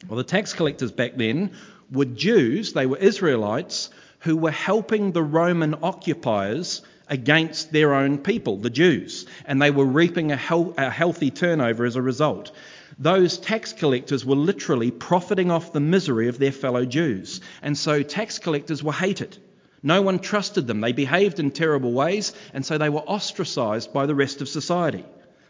Well, 0.07 0.19
the 0.19 0.23
tax 0.23 0.52
collectors 0.52 0.92
back 0.92 1.16
then 1.16 1.50
were 1.90 2.04
Jews, 2.04 2.75
they 2.75 2.87
were 2.87 2.97
Israelites, 2.97 3.90
who 4.20 4.36
were 4.36 4.50
helping 4.50 5.12
the 5.12 5.22
Roman 5.22 5.76
occupiers 5.82 6.82
against 7.08 7.72
their 7.72 7.94
own 7.94 8.18
people, 8.18 8.56
the 8.56 8.70
Jews, 8.70 9.26
and 9.44 9.60
they 9.60 9.70
were 9.70 9.84
reaping 9.84 10.30
a, 10.30 10.36
hel- 10.36 10.74
a 10.78 10.90
healthy 10.90 11.30
turnover 11.30 11.84
as 11.84 11.96
a 11.96 12.02
result. 12.02 12.52
Those 12.98 13.38
tax 13.38 13.72
collectors 13.72 14.24
were 14.24 14.36
literally 14.36 14.90
profiting 14.90 15.50
off 15.50 15.72
the 15.72 15.80
misery 15.80 16.28
of 16.28 16.38
their 16.38 16.52
fellow 16.52 16.84
Jews, 16.84 17.40
and 17.62 17.76
so 17.76 18.02
tax 18.02 18.38
collectors 18.38 18.82
were 18.82 18.92
hated. 18.92 19.36
No 19.82 20.02
one 20.02 20.18
trusted 20.18 20.66
them. 20.66 20.80
They 20.80 20.92
behaved 20.92 21.40
in 21.40 21.50
terrible 21.50 21.92
ways, 21.92 22.34
and 22.52 22.64
so 22.64 22.76
they 22.76 22.90
were 22.90 23.00
ostracized 23.00 23.92
by 23.92 24.06
the 24.06 24.14
rest 24.14 24.42
of 24.42 24.48
society. 24.48 25.04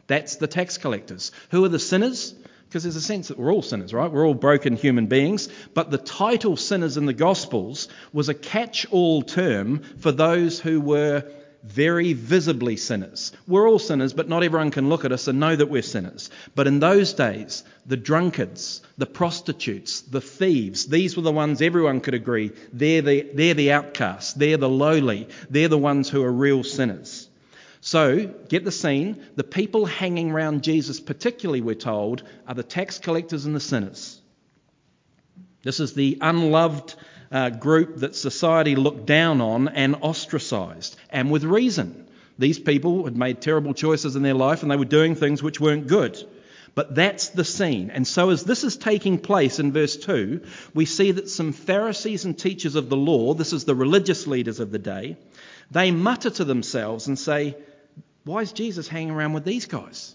That's 0.07 0.37
the 0.37 0.47
tax 0.47 0.79
collectors. 0.79 1.33
Who 1.51 1.65
are 1.65 1.69
the 1.69 1.79
sinners? 1.79 2.35
Because 2.71 2.85
there's 2.85 2.95
a 2.95 3.01
sense 3.01 3.27
that 3.29 3.37
we're 3.37 3.53
all 3.53 3.63
sinners, 3.63 3.93
right? 3.93 4.09
We're 4.09 4.25
all 4.25 4.33
broken 4.33 4.77
human 4.77 5.09
beings. 5.09 5.49
But 5.75 5.91
the 5.91 5.99
title 5.99 6.57
sinners 6.57 6.97
in 6.97 7.05
the 7.05 7.13
Gospels 7.13 7.89
was 8.13 8.29
a 8.29 8.35
catch 8.35 8.87
all 8.93 9.23
term 9.23 9.83
for 9.99 10.13
those 10.13 10.61
who 10.61 10.81
were 10.81 11.25
very 11.65 12.13
visibly 12.13 12.77
sinners. 12.77 13.33
We're 13.49 13.69
all 13.69 13.81
sinners, 13.81 14.13
but 14.13 14.29
not 14.29 14.45
everyone 14.45 14.71
can 14.71 14.89
look 14.89 15.05
at 15.05 15.11
us 15.11 15.27
and 15.27 15.41
know 15.41 15.57
that 15.57 15.69
we're 15.69 15.83
sinners. 15.83 16.31
But 16.55 16.69
in 16.69 16.79
those 16.79 17.13
days, 17.13 17.65
the 17.87 17.97
drunkards, 17.97 18.83
the 18.99 19.07
prostitutes, 19.07 20.03
the 20.03 20.21
thieves, 20.21 20.87
these 20.87 21.17
were 21.17 21.25
the 21.25 21.33
ones 21.33 21.61
everyone 21.61 22.01
could 22.01 22.15
agree 22.15 22.53
they're 22.73 23.03
the, 23.03 23.29
they're 23.35 23.55
the 23.55 23.73
outcasts, 23.73 24.35
they're 24.35 24.57
the 24.59 24.69
lowly, 24.69 25.27
they're 25.51 25.67
the 25.67 25.77
ones 25.77 26.09
who 26.09 26.23
are 26.23 26.33
real 26.33 26.63
sinners. 26.63 27.30
So, 27.83 28.27
get 28.49 28.65
the 28.65 28.73
scene. 28.73 29.25
The 29.37 29.45
people 29.45 29.87
hanging 29.87 30.33
around 30.33 30.63
Jesus, 30.63 31.01
particularly, 31.01 31.63
we're 31.63 31.75
told, 31.75 32.23
are 32.47 32.55
the 32.55 32.63
tax 32.63 32.99
collectors 32.99 33.47
and 33.47 33.57
the 33.57 33.61
sinners. 33.61 34.21
This 35.63 35.81
is 35.81 35.95
the 35.95 36.19
unloved 36.21 36.95
uh, 37.33 37.51
group 37.51 37.99
that 37.99 38.17
society 38.17 38.77
looked 38.77 39.07
down 39.07 39.41
on 39.41 39.69
and 39.69 39.97
ostracized, 40.03 40.97
and 41.11 41.31
with 41.31 41.45
reason. 41.45 42.07
These 42.39 42.59
people 42.59 43.05
had 43.05 43.17
made 43.19 43.43
terrible 43.43 43.75
choices 43.75 44.17
in 44.17 44.23
their 44.23 44.35
life 44.35 44.63
and 44.63 44.71
they 44.71 44.77
were 44.77 44.87
doing 44.87 45.15
things 45.15 45.43
which 45.43 45.61
weren't 45.61 45.87
good. 45.87 46.19
But 46.75 46.95
that's 46.95 47.29
the 47.29 47.45
scene. 47.45 47.91
And 47.91 48.07
so, 48.07 48.31
as 48.31 48.45
this 48.45 48.65
is 48.65 48.79
taking 48.79 49.19
place 49.19 49.59
in 49.59 49.73
verse 49.73 49.97
2, 49.97 50.41
we 50.73 50.87
see 50.87 51.11
that 51.13 51.29
some 51.29 51.53
Pharisees 51.53 52.25
and 52.25 52.39
teachers 52.39 52.77
of 52.77 52.89
the 52.89 52.97
law, 52.97 53.35
this 53.35 53.53
is 53.53 53.65
the 53.65 53.75
religious 53.75 54.27
leaders 54.27 54.61
of 54.61 54.71
the 54.71 54.79
day, 54.79 55.19
they 55.71 55.91
mutter 55.91 56.31
to 56.31 56.45
themselves 56.45 57.09
and 57.09 57.19
say, 57.19 57.57
Why 58.25 58.41
is 58.41 58.53
Jesus 58.53 58.89
hanging 58.89 59.11
around 59.11 59.33
with 59.33 59.45
these 59.45 59.67
guys? 59.67 60.15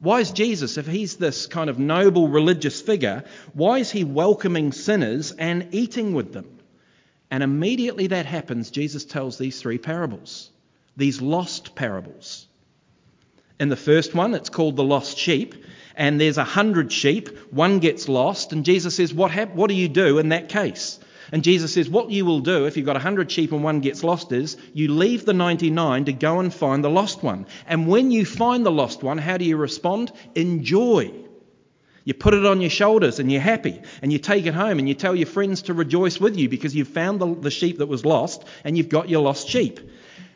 Why 0.00 0.20
is 0.20 0.30
Jesus, 0.30 0.78
if 0.78 0.86
he's 0.86 1.16
this 1.16 1.46
kind 1.46 1.68
of 1.68 1.78
noble 1.78 2.28
religious 2.28 2.80
figure, 2.80 3.24
why 3.52 3.78
is 3.78 3.90
he 3.90 4.04
welcoming 4.04 4.72
sinners 4.72 5.32
and 5.32 5.68
eating 5.72 6.14
with 6.14 6.32
them? 6.32 6.58
And 7.30 7.42
immediately 7.42 8.06
that 8.08 8.24
happens, 8.24 8.70
Jesus 8.70 9.04
tells 9.04 9.36
these 9.36 9.60
three 9.60 9.78
parables, 9.78 10.50
these 10.96 11.20
lost 11.20 11.74
parables. 11.74 12.46
In 13.60 13.68
the 13.68 13.76
first 13.76 14.14
one, 14.14 14.34
it's 14.34 14.48
called 14.48 14.76
the 14.76 14.82
lost 14.82 15.18
sheep, 15.18 15.54
and 15.94 16.18
there's 16.18 16.38
a 16.38 16.44
hundred 16.44 16.90
sheep, 16.90 17.28
one 17.52 17.78
gets 17.78 18.08
lost, 18.08 18.54
and 18.54 18.64
Jesus 18.64 18.96
says, 18.96 19.12
What, 19.12 19.30
hap- 19.30 19.54
what 19.54 19.68
do 19.68 19.74
you 19.74 19.88
do 19.88 20.18
in 20.18 20.30
that 20.30 20.48
case? 20.48 20.98
And 21.32 21.44
Jesus 21.44 21.74
says, 21.74 21.88
What 21.88 22.10
you 22.10 22.24
will 22.24 22.40
do 22.40 22.66
if 22.66 22.76
you've 22.76 22.86
got 22.86 22.96
100 22.96 23.30
sheep 23.30 23.52
and 23.52 23.62
one 23.62 23.80
gets 23.80 24.02
lost 24.02 24.32
is 24.32 24.56
you 24.72 24.88
leave 24.88 25.24
the 25.24 25.32
99 25.32 26.06
to 26.06 26.12
go 26.12 26.40
and 26.40 26.52
find 26.52 26.82
the 26.82 26.90
lost 26.90 27.22
one. 27.22 27.46
And 27.66 27.86
when 27.86 28.10
you 28.10 28.26
find 28.26 28.66
the 28.66 28.72
lost 28.72 29.02
one, 29.02 29.18
how 29.18 29.36
do 29.36 29.44
you 29.44 29.56
respond? 29.56 30.12
Enjoy. 30.34 31.12
You 32.04 32.14
put 32.14 32.34
it 32.34 32.46
on 32.46 32.60
your 32.60 32.70
shoulders 32.70 33.20
and 33.20 33.30
you're 33.30 33.40
happy. 33.40 33.80
And 34.02 34.12
you 34.12 34.18
take 34.18 34.46
it 34.46 34.54
home 34.54 34.78
and 34.78 34.88
you 34.88 34.94
tell 34.94 35.14
your 35.14 35.26
friends 35.26 35.62
to 35.62 35.74
rejoice 35.74 36.18
with 36.18 36.36
you 36.36 36.48
because 36.48 36.74
you've 36.74 36.88
found 36.88 37.20
the, 37.20 37.34
the 37.34 37.50
sheep 37.50 37.78
that 37.78 37.86
was 37.86 38.04
lost 38.04 38.44
and 38.64 38.76
you've 38.76 38.88
got 38.88 39.08
your 39.08 39.22
lost 39.22 39.48
sheep. 39.48 39.78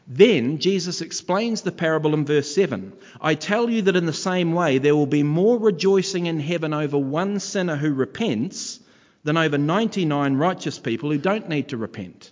Then 0.06 0.58
Jesus 0.58 1.00
explains 1.00 1.62
the 1.62 1.72
parable 1.72 2.12
in 2.12 2.26
verse 2.26 2.54
7. 2.54 2.92
I 3.20 3.34
tell 3.34 3.70
you 3.70 3.82
that 3.82 3.96
in 3.96 4.04
the 4.04 4.12
same 4.12 4.52
way 4.52 4.78
there 4.78 4.94
will 4.94 5.06
be 5.06 5.22
more 5.22 5.58
rejoicing 5.58 6.26
in 6.26 6.38
heaven 6.38 6.74
over 6.74 6.98
one 6.98 7.40
sinner 7.40 7.76
who 7.76 7.94
repents 7.94 8.80
than 9.24 9.36
over 9.36 9.58
99 9.58 10.36
righteous 10.36 10.78
people 10.78 11.10
who 11.10 11.18
don't 11.18 11.48
need 11.48 11.68
to 11.68 11.76
repent. 11.76 12.30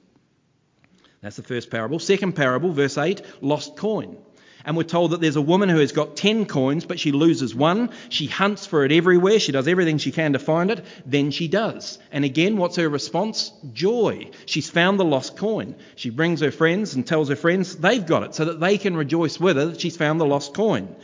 That's 1.23 1.37
the 1.37 1.43
first 1.43 1.71
parable. 1.71 1.99
Second 1.99 2.33
parable, 2.33 2.73
verse 2.73 2.99
8, 2.99 3.23
lost 3.41 3.77
coin. 3.77 4.19
And 4.65 4.77
we're 4.77 4.85
told 4.85 5.11
that 5.11 5.21
there's 5.21 5.37
a 5.37 5.43
woman 5.43 5.69
who 5.69 5.79
has 5.79 5.93
got 5.93 6.17
10 6.17 6.47
coins, 6.47 6.85
but 6.85 7.01
she 7.01 7.11
loses 7.11 7.55
one. 7.55 7.91
She 8.11 8.27
hunts 8.27 8.67
for 8.67 8.85
it 8.85 8.93
everywhere. 8.93 9.41
She 9.41 9.53
does 9.53 9.67
everything 9.67 9.99
she 9.99 10.13
can 10.13 10.35
to 10.35 10.39
find 10.39 10.71
it. 10.71 10.85
Then 11.05 11.31
she 11.31 11.49
does. 11.49 11.99
And 12.13 12.25
again, 12.25 12.57
what's 12.57 12.77
her 12.77 12.89
response? 12.89 13.53
Joy. 13.73 14.31
She's 14.47 14.71
found 14.71 15.01
the 15.01 15.05
lost 15.05 15.37
coin. 15.37 15.75
She 15.97 16.11
brings 16.11 16.41
her 16.41 16.53
friends 16.53 16.95
and 16.95 17.07
tells 17.07 17.29
her 17.29 17.37
friends 17.37 17.77
they've 17.77 18.07
got 18.07 18.23
it 18.23 18.35
so 18.35 18.45
that 18.47 18.61
they 18.61 18.79
can 18.79 18.97
rejoice 18.97 19.41
with 19.41 19.57
her 19.57 19.67
that 19.67 19.81
she's 19.81 19.97
found 19.97 20.21
the 20.21 20.27
lost 20.27 20.55
coin. 20.55 20.95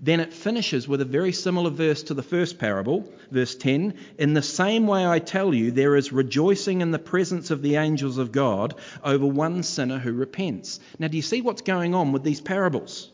Then 0.00 0.20
it 0.20 0.32
finishes 0.32 0.86
with 0.86 1.00
a 1.00 1.04
very 1.04 1.32
similar 1.32 1.70
verse 1.70 2.04
to 2.04 2.14
the 2.14 2.22
first 2.22 2.58
parable, 2.58 3.10
verse 3.32 3.56
10. 3.56 3.94
In 4.18 4.32
the 4.32 4.42
same 4.42 4.86
way 4.86 5.04
I 5.04 5.18
tell 5.18 5.52
you, 5.52 5.72
there 5.72 5.96
is 5.96 6.12
rejoicing 6.12 6.82
in 6.82 6.92
the 6.92 7.00
presence 7.00 7.50
of 7.50 7.62
the 7.62 7.76
angels 7.76 8.16
of 8.16 8.30
God 8.30 8.74
over 9.02 9.26
one 9.26 9.64
sinner 9.64 9.98
who 9.98 10.12
repents. 10.12 10.78
Now, 11.00 11.08
do 11.08 11.16
you 11.16 11.22
see 11.22 11.40
what's 11.40 11.62
going 11.62 11.96
on 11.96 12.12
with 12.12 12.22
these 12.22 12.40
parables? 12.40 13.10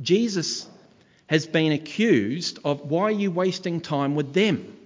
Jesus 0.00 0.68
has 1.26 1.44
been 1.46 1.72
accused 1.72 2.60
of 2.64 2.82
why 2.82 3.02
are 3.04 3.10
you 3.10 3.32
wasting 3.32 3.80
time 3.80 4.14
with 4.14 4.32
them? 4.32 4.76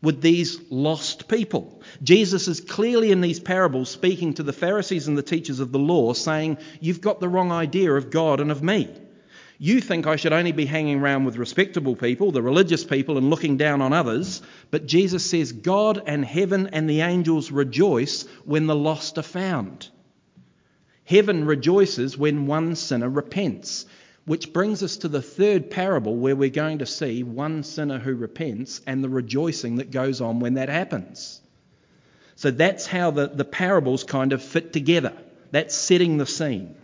With 0.00 0.22
these 0.22 0.58
lost 0.70 1.28
people. 1.28 1.82
Jesus 2.02 2.48
is 2.48 2.60
clearly 2.60 3.10
in 3.10 3.20
these 3.20 3.40
parables 3.40 3.90
speaking 3.90 4.34
to 4.34 4.42
the 4.42 4.52
Pharisees 4.52 5.08
and 5.08 5.18
the 5.18 5.22
teachers 5.22 5.60
of 5.60 5.72
the 5.72 5.78
law, 5.78 6.14
saying, 6.14 6.56
You've 6.80 7.02
got 7.02 7.20
the 7.20 7.28
wrong 7.28 7.52
idea 7.52 7.92
of 7.92 8.10
God 8.10 8.40
and 8.40 8.50
of 8.50 8.62
me. 8.62 8.88
You 9.64 9.80
think 9.80 10.06
I 10.06 10.16
should 10.16 10.34
only 10.34 10.52
be 10.52 10.66
hanging 10.66 11.00
around 11.00 11.24
with 11.24 11.38
respectable 11.38 11.96
people, 11.96 12.32
the 12.32 12.42
religious 12.42 12.84
people, 12.84 13.16
and 13.16 13.30
looking 13.30 13.56
down 13.56 13.80
on 13.80 13.94
others. 13.94 14.42
But 14.70 14.84
Jesus 14.84 15.24
says, 15.24 15.52
God 15.52 16.02
and 16.04 16.22
heaven 16.22 16.68
and 16.74 16.86
the 16.86 17.00
angels 17.00 17.50
rejoice 17.50 18.24
when 18.44 18.66
the 18.66 18.76
lost 18.76 19.16
are 19.16 19.22
found. 19.22 19.88
Heaven 21.06 21.46
rejoices 21.46 22.18
when 22.18 22.46
one 22.46 22.76
sinner 22.76 23.08
repents. 23.08 23.86
Which 24.26 24.52
brings 24.52 24.82
us 24.82 24.98
to 24.98 25.08
the 25.08 25.22
third 25.22 25.70
parable 25.70 26.14
where 26.14 26.36
we're 26.36 26.50
going 26.50 26.80
to 26.80 26.86
see 26.86 27.22
one 27.22 27.62
sinner 27.62 27.98
who 27.98 28.14
repents 28.14 28.82
and 28.86 29.02
the 29.02 29.08
rejoicing 29.08 29.76
that 29.76 29.90
goes 29.90 30.20
on 30.20 30.40
when 30.40 30.54
that 30.54 30.68
happens. 30.68 31.40
So 32.36 32.50
that's 32.50 32.86
how 32.86 33.12
the, 33.12 33.28
the 33.28 33.46
parables 33.46 34.04
kind 34.04 34.34
of 34.34 34.42
fit 34.42 34.74
together. 34.74 35.14
That's 35.52 35.74
setting 35.74 36.18
the 36.18 36.26
scene. 36.26 36.76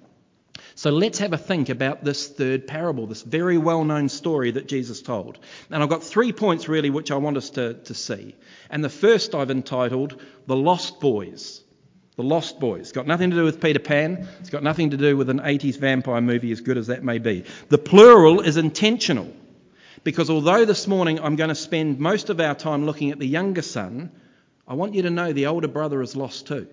So 0.81 0.89
let's 0.89 1.19
have 1.19 1.35
a 1.35 1.37
think 1.37 1.69
about 1.69 2.05
this 2.05 2.27
third 2.27 2.67
parable, 2.67 3.07
this 3.07 3.21
very 3.21 3.59
well 3.59 3.85
known 3.85 4.09
story 4.09 4.53
that 4.53 4.67
Jesus 4.67 5.03
told. 5.03 5.39
And 5.71 5.83
I've 5.83 5.91
got 5.91 6.03
three 6.03 6.33
points 6.33 6.71
really 6.71 6.89
which 6.89 7.11
I 7.11 7.17
want 7.17 7.37
us 7.37 7.51
to, 7.51 7.75
to 7.75 7.93
see. 7.93 8.35
And 8.71 8.83
the 8.83 8.89
first 8.89 9.35
I've 9.35 9.51
entitled 9.51 10.19
The 10.47 10.57
Lost 10.57 10.99
Boys. 10.99 11.63
The 12.17 12.23
Lost 12.23 12.61
Boys. 12.61 12.81
It's 12.81 12.93
got 12.93 13.07
nothing 13.07 13.29
to 13.29 13.37
do 13.37 13.45
with 13.45 13.61
Peter 13.61 13.79
Pan. 13.79 14.27
It's 14.41 14.49
got 14.49 14.63
nothing 14.63 14.89
to 14.93 14.97
do 14.97 15.19
with 15.19 15.29
an 15.29 15.41
80s 15.41 15.77
vampire 15.77 16.23
movie, 16.23 16.51
as 16.51 16.63
good 16.63 16.79
as 16.79 16.87
that 16.87 17.05
may 17.05 17.19
be. 17.19 17.45
The 17.69 17.77
plural 17.77 18.41
is 18.41 18.57
intentional. 18.57 19.31
Because 20.03 20.31
although 20.31 20.65
this 20.65 20.87
morning 20.87 21.21
I'm 21.21 21.37
going 21.37 21.51
to 21.51 21.55
spend 21.55 21.99
most 21.99 22.31
of 22.31 22.41
our 22.41 22.55
time 22.55 22.87
looking 22.87 23.11
at 23.11 23.19
the 23.19 23.29
younger 23.29 23.61
son, 23.61 24.13
I 24.67 24.73
want 24.73 24.95
you 24.95 25.03
to 25.03 25.11
know 25.11 25.35
the 25.35 25.49
older 25.49 25.69
brother 25.69 26.01
is 26.01 26.17
lost 26.17 26.47
too. 26.47 26.69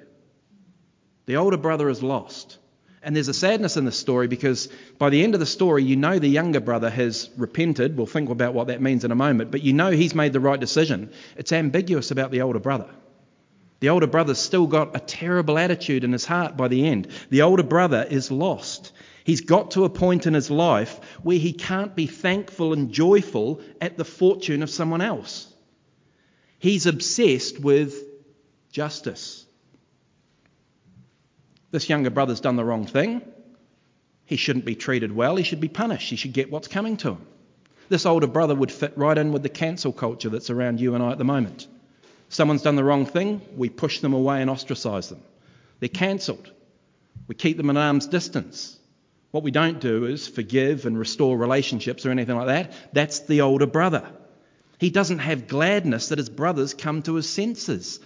The 1.25 1.35
older 1.35 1.57
brother 1.57 1.89
is 1.89 2.01
lost. 2.01 2.57
And 3.03 3.15
there's 3.15 3.27
a 3.27 3.33
sadness 3.33 3.77
in 3.77 3.85
the 3.85 3.91
story 3.91 4.27
because 4.27 4.69
by 4.97 5.09
the 5.09 5.23
end 5.23 5.33
of 5.33 5.39
the 5.39 5.45
story, 5.45 5.83
you 5.83 5.95
know 5.95 6.19
the 6.19 6.27
younger 6.27 6.59
brother 6.59 6.89
has 6.89 7.29
repented. 7.37 7.95
We'll 7.95 8.07
think 8.07 8.29
about 8.29 8.53
what 8.53 8.67
that 8.67 8.81
means 8.81 9.05
in 9.05 9.11
a 9.11 9.15
moment, 9.15 9.51
but 9.51 9.63
you 9.63 9.73
know 9.73 9.91
he's 9.91 10.15
made 10.15 10.33
the 10.33 10.39
right 10.39 10.59
decision. 10.59 11.11
It's 11.35 11.51
ambiguous 11.51 12.11
about 12.11 12.31
the 12.31 12.41
older 12.41 12.59
brother. 12.59 12.89
The 13.79 13.89
older 13.89 14.07
brother's 14.07 14.39
still 14.39 14.65
got 14.65 14.95
a 14.95 14.99
terrible 14.99 15.57
attitude 15.59 16.03
in 16.03 16.11
his 16.11 16.25
heart 16.25 16.57
by 16.57 16.67
the 16.67 16.87
end. 16.87 17.07
The 17.29 17.43
older 17.43 17.63
brother 17.63 18.05
is 18.09 18.31
lost. 18.31 18.91
He's 19.23 19.41
got 19.41 19.71
to 19.71 19.83
a 19.83 19.89
point 19.89 20.25
in 20.25 20.33
his 20.33 20.49
life 20.49 20.99
where 21.21 21.37
he 21.37 21.53
can't 21.53 21.95
be 21.95 22.07
thankful 22.07 22.73
and 22.73 22.91
joyful 22.91 23.61
at 23.79 23.97
the 23.97 24.05
fortune 24.05 24.63
of 24.63 24.69
someone 24.69 25.01
else. 25.01 25.53
He's 26.59 26.85
obsessed 26.85 27.59
with 27.59 27.93
justice. 28.71 29.45
This 31.77 31.89
younger 31.89 32.09
brother's 32.09 32.39
done 32.39 32.55
the 32.55 32.65
wrong 32.65 32.87
thing. 32.87 33.21
He 34.25 34.35
shouldn't 34.35 34.65
be 34.65 34.73
treated 34.73 35.11
well, 35.11 35.35
he 35.35 35.43
should 35.43 35.59
be 35.59 35.67
punished, 35.67 36.09
he 36.09 36.15
should 36.15 36.33
get 36.33 36.49
what's 36.49 36.67
coming 36.67 36.97
to 36.97 37.09
him. 37.09 37.27
This 37.87 38.07
older 38.07 38.25
brother 38.25 38.55
would 38.55 38.71
fit 38.71 38.93
right 38.95 39.15
in 39.15 39.31
with 39.31 39.43
the 39.43 39.49
cancel 39.49 39.93
culture 39.93 40.29
that's 40.29 40.49
around 40.49 40.81
you 40.81 40.95
and 40.95 41.03
I 41.03 41.11
at 41.11 41.19
the 41.19 41.23
moment. 41.23 41.67
Someone's 42.29 42.63
done 42.63 42.77
the 42.77 42.83
wrong 42.83 43.05
thing, 43.05 43.41
we 43.55 43.69
push 43.69 43.99
them 43.99 44.13
away 44.13 44.41
and 44.41 44.49
ostracise 44.49 45.09
them. 45.09 45.21
They're 45.79 45.87
cancelled. 45.87 46.51
We 47.27 47.35
keep 47.35 47.57
them 47.57 47.69
at 47.69 47.77
arm's 47.77 48.07
distance. 48.07 48.75
What 49.29 49.43
we 49.43 49.51
don't 49.51 49.79
do 49.79 50.05
is 50.05 50.27
forgive 50.27 50.87
and 50.87 50.97
restore 50.97 51.37
relationships 51.37 52.07
or 52.07 52.09
anything 52.09 52.37
like 52.37 52.47
that. 52.47 52.73
That's 52.91 53.19
the 53.19 53.41
older 53.41 53.67
brother. 53.67 54.09
He 54.79 54.89
doesn't 54.89 55.19
have 55.19 55.47
gladness 55.47 56.09
that 56.09 56.17
his 56.17 56.29
brother's 56.29 56.73
come 56.73 57.03
to 57.03 57.13
his 57.13 57.29
senses. 57.29 57.99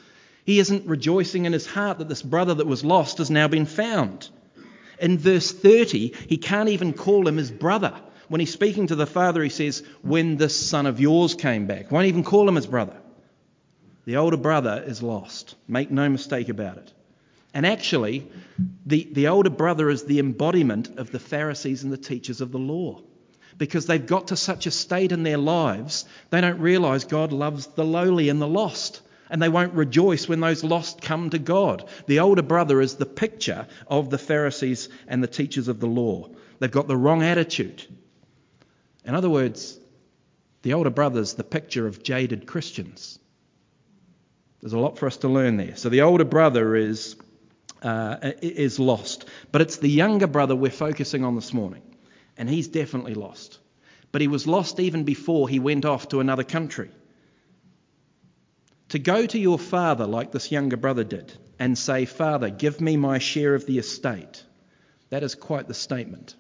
He 0.45 0.59
isn't 0.59 0.87
rejoicing 0.87 1.45
in 1.45 1.53
his 1.53 1.67
heart 1.67 1.99
that 1.99 2.09
this 2.09 2.21
brother 2.21 2.53
that 2.55 2.67
was 2.67 2.83
lost 2.83 3.19
has 3.19 3.29
now 3.29 3.47
been 3.47 3.65
found. 3.65 4.29
In 4.99 5.17
verse 5.17 5.51
30, 5.51 6.13
he 6.27 6.37
can't 6.37 6.69
even 6.69 6.93
call 6.93 7.27
him 7.27 7.37
his 7.37 7.51
brother. 7.51 7.93
When 8.27 8.39
he's 8.39 8.53
speaking 8.53 8.87
to 8.87 8.95
the 8.95 9.05
father, 9.05 9.43
he 9.43 9.49
says, 9.49 9.83
When 10.01 10.37
this 10.37 10.57
son 10.57 10.85
of 10.85 10.99
yours 10.99 11.35
came 11.35 11.67
back. 11.67 11.91
Won't 11.91 12.07
even 12.07 12.23
call 12.23 12.47
him 12.47 12.55
his 12.55 12.67
brother. 12.67 12.95
The 14.05 14.17
older 14.17 14.37
brother 14.37 14.83
is 14.85 15.03
lost. 15.03 15.55
Make 15.67 15.91
no 15.91 16.09
mistake 16.09 16.49
about 16.49 16.77
it. 16.77 16.91
And 17.53 17.65
actually, 17.65 18.27
the, 18.85 19.07
the 19.11 19.27
older 19.27 19.49
brother 19.49 19.89
is 19.89 20.05
the 20.05 20.19
embodiment 20.19 20.97
of 20.97 21.11
the 21.11 21.19
Pharisees 21.19 21.83
and 21.83 21.91
the 21.91 21.97
teachers 21.97 22.41
of 22.41 22.51
the 22.51 22.59
law. 22.59 23.01
Because 23.57 23.85
they've 23.85 24.05
got 24.05 24.27
to 24.27 24.37
such 24.37 24.65
a 24.65 24.71
state 24.71 25.11
in 25.11 25.23
their 25.23 25.37
lives, 25.37 26.05
they 26.29 26.41
don't 26.41 26.59
realize 26.59 27.03
God 27.03 27.31
loves 27.33 27.67
the 27.67 27.85
lowly 27.85 28.29
and 28.29 28.41
the 28.41 28.47
lost 28.47 29.01
and 29.31 29.41
they 29.41 29.49
won't 29.49 29.73
rejoice 29.73 30.27
when 30.27 30.41
those 30.41 30.61
lost 30.61 31.01
come 31.01 31.29
to 31.29 31.39
God. 31.39 31.87
The 32.05 32.19
older 32.19 32.41
brother 32.41 32.81
is 32.81 32.95
the 32.95 33.05
picture 33.05 33.65
of 33.87 34.09
the 34.09 34.17
Pharisees 34.17 34.89
and 35.07 35.23
the 35.23 35.27
teachers 35.27 35.69
of 35.69 35.79
the 35.79 35.87
law. 35.87 36.29
They've 36.59 36.69
got 36.69 36.89
the 36.89 36.97
wrong 36.97 37.23
attitude. 37.23 37.83
In 39.05 39.15
other 39.15 39.29
words, 39.29 39.79
the 40.63 40.73
older 40.73 40.89
brother's 40.89 41.33
the 41.33 41.45
picture 41.45 41.87
of 41.87 42.03
jaded 42.03 42.45
Christians. 42.45 43.17
There's 44.59 44.73
a 44.73 44.79
lot 44.79 44.99
for 44.99 45.07
us 45.07 45.17
to 45.17 45.29
learn 45.29 45.55
there. 45.55 45.77
So 45.77 45.87
the 45.87 46.01
older 46.01 46.25
brother 46.25 46.75
is, 46.75 47.15
uh, 47.81 48.33
is 48.41 48.79
lost, 48.79 49.25
but 49.53 49.61
it's 49.61 49.77
the 49.77 49.89
younger 49.89 50.27
brother 50.27 50.57
we're 50.57 50.71
focusing 50.71 51.23
on 51.23 51.35
this 51.35 51.53
morning, 51.53 51.83
and 52.37 52.49
he's 52.49 52.67
definitely 52.67 53.13
lost. 53.13 53.59
But 54.11 54.19
he 54.19 54.27
was 54.27 54.45
lost 54.45 54.81
even 54.81 55.05
before 55.05 55.47
he 55.47 55.59
went 55.59 55.85
off 55.85 56.09
to 56.09 56.19
another 56.19 56.43
country. 56.43 56.91
To 58.91 58.99
go 58.99 59.25
to 59.25 59.39
your 59.39 59.57
father 59.57 60.05
like 60.05 60.33
this 60.33 60.51
younger 60.51 60.75
brother 60.75 61.05
did 61.05 61.31
and 61.57 61.77
say, 61.77 62.03
Father, 62.03 62.49
give 62.49 62.81
me 62.81 62.97
my 62.97 63.19
share 63.19 63.55
of 63.55 63.65
the 63.65 63.79
estate, 63.79 64.43
that 65.09 65.23
is 65.23 65.33
quite 65.33 65.69
the 65.69 65.73
statement. 65.73 66.35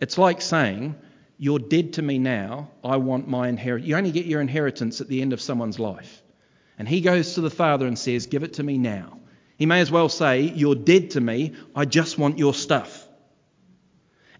It's 0.00 0.18
like 0.18 0.40
saying, 0.40 0.94
You're 1.36 1.58
dead 1.58 1.94
to 1.94 2.02
me 2.02 2.20
now, 2.20 2.70
I 2.84 2.98
want 2.98 3.26
my 3.26 3.48
inheritance. 3.48 3.88
You 3.88 3.96
only 3.96 4.12
get 4.12 4.26
your 4.26 4.40
inheritance 4.40 5.00
at 5.00 5.08
the 5.08 5.20
end 5.20 5.32
of 5.32 5.40
someone's 5.40 5.80
life. 5.80 6.22
And 6.78 6.88
he 6.88 7.00
goes 7.00 7.34
to 7.34 7.40
the 7.40 7.50
father 7.50 7.88
and 7.88 7.98
says, 7.98 8.28
Give 8.28 8.44
it 8.44 8.52
to 8.54 8.62
me 8.62 8.78
now. 8.78 9.18
He 9.56 9.66
may 9.66 9.80
as 9.80 9.90
well 9.90 10.08
say, 10.08 10.42
You're 10.42 10.76
dead 10.76 11.10
to 11.10 11.20
me, 11.20 11.54
I 11.74 11.86
just 11.86 12.18
want 12.18 12.38
your 12.38 12.54
stuff. 12.54 13.05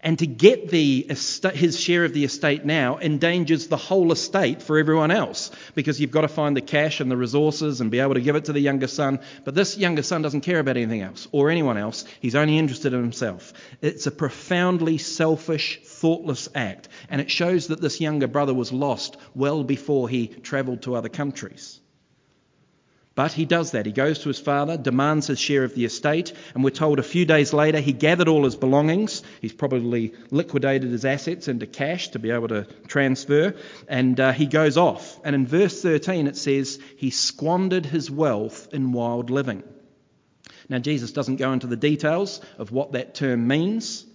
And 0.01 0.19
to 0.19 0.27
get 0.27 0.69
the 0.69 1.07
his 1.53 1.79
share 1.79 2.05
of 2.05 2.13
the 2.13 2.23
estate 2.23 2.65
now 2.65 2.99
endangers 2.99 3.67
the 3.67 3.77
whole 3.77 4.11
estate 4.11 4.61
for 4.61 4.77
everyone 4.77 5.11
else 5.11 5.51
because 5.75 5.99
you've 5.99 6.11
got 6.11 6.21
to 6.21 6.27
find 6.27 6.55
the 6.55 6.61
cash 6.61 6.99
and 6.99 7.09
the 7.09 7.17
resources 7.17 7.81
and 7.81 7.89
be 7.89 7.99
able 7.99 8.13
to 8.13 8.21
give 8.21 8.35
it 8.35 8.45
to 8.45 8.53
the 8.53 8.59
younger 8.59 8.87
son. 8.87 9.19
But 9.43 9.55
this 9.55 9.77
younger 9.77 10.03
son 10.03 10.21
doesn't 10.21 10.41
care 10.41 10.59
about 10.59 10.77
anything 10.77 11.01
else 11.01 11.27
or 11.31 11.49
anyone 11.49 11.77
else. 11.77 12.05
He's 12.19 12.35
only 12.35 12.57
interested 12.57 12.93
in 12.93 13.01
himself. 13.01 13.53
It's 13.81 14.07
a 14.07 14.11
profoundly 14.11 14.97
selfish, 14.97 15.81
thoughtless 15.83 16.49
act. 16.53 16.89
And 17.09 17.21
it 17.21 17.31
shows 17.31 17.67
that 17.67 17.81
this 17.81 17.99
younger 17.99 18.27
brother 18.27 18.53
was 18.53 18.71
lost 18.71 19.17
well 19.33 19.63
before 19.63 20.09
he 20.09 20.27
travelled 20.27 20.83
to 20.83 20.95
other 20.95 21.09
countries. 21.09 21.79
But 23.17 23.31
he 23.31 23.45
does 23.45 23.71
that. 23.71 23.87
He 23.87 23.91
goes 23.91 24.19
to 24.19 24.27
his 24.27 24.39
father, 24.39 24.77
demands 24.77 25.25
his 25.25 25.39
share 25.39 25.63
of 25.63 25.73
the 25.73 25.85
estate, 25.85 26.33
and 26.53 26.63
we're 26.63 26.69
told 26.69 26.99
a 26.99 27.03
few 27.03 27.25
days 27.25 27.51
later 27.51 27.79
he 27.79 27.91
gathered 27.91 28.27
all 28.27 28.43
his 28.43 28.55
belongings. 28.55 29.23
He's 29.41 29.53
probably 29.53 30.13
liquidated 30.29 30.91
his 30.91 31.03
assets 31.03 31.47
into 31.47 31.65
cash 31.65 32.09
to 32.09 32.19
be 32.19 32.29
able 32.29 32.49
to 32.49 32.67
transfer, 32.87 33.55
and 33.87 34.19
uh, 34.19 34.33
he 34.33 34.45
goes 34.45 34.77
off. 34.77 35.19
And 35.23 35.33
in 35.33 35.47
verse 35.47 35.81
13 35.81 36.27
it 36.27 36.37
says, 36.37 36.79
he 36.97 37.09
squandered 37.09 37.87
his 37.87 38.11
wealth 38.11 38.67
in 38.71 38.91
wild 38.91 39.31
living. 39.31 39.63
Now, 40.69 40.77
Jesus 40.77 41.11
doesn't 41.11 41.37
go 41.37 41.53
into 41.53 41.65
the 41.65 41.75
details 41.75 42.39
of 42.59 42.71
what 42.71 42.91
that 42.91 43.15
term 43.15 43.47
means, 43.47 44.05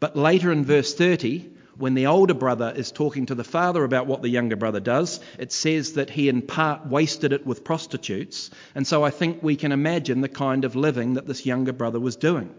but 0.00 0.16
later 0.16 0.50
in 0.50 0.64
verse 0.64 0.94
30, 0.94 1.48
when 1.76 1.94
the 1.94 2.06
older 2.06 2.34
brother 2.34 2.72
is 2.74 2.92
talking 2.92 3.26
to 3.26 3.34
the 3.34 3.44
father 3.44 3.82
about 3.84 4.06
what 4.06 4.22
the 4.22 4.28
younger 4.28 4.56
brother 4.56 4.80
does, 4.80 5.20
it 5.38 5.52
says 5.52 5.94
that 5.94 6.10
he 6.10 6.28
in 6.28 6.42
part 6.42 6.86
wasted 6.86 7.32
it 7.32 7.46
with 7.46 7.64
prostitutes. 7.64 8.50
And 8.74 8.86
so 8.86 9.02
I 9.02 9.10
think 9.10 9.42
we 9.42 9.56
can 9.56 9.72
imagine 9.72 10.20
the 10.20 10.28
kind 10.28 10.64
of 10.64 10.76
living 10.76 11.14
that 11.14 11.26
this 11.26 11.46
younger 11.46 11.72
brother 11.72 11.98
was 11.98 12.16
doing. 12.16 12.54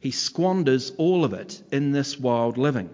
He 0.00 0.10
squanders 0.10 0.92
all 0.96 1.24
of 1.24 1.32
it 1.32 1.62
in 1.72 1.92
this 1.92 2.18
wild 2.18 2.58
living. 2.58 2.90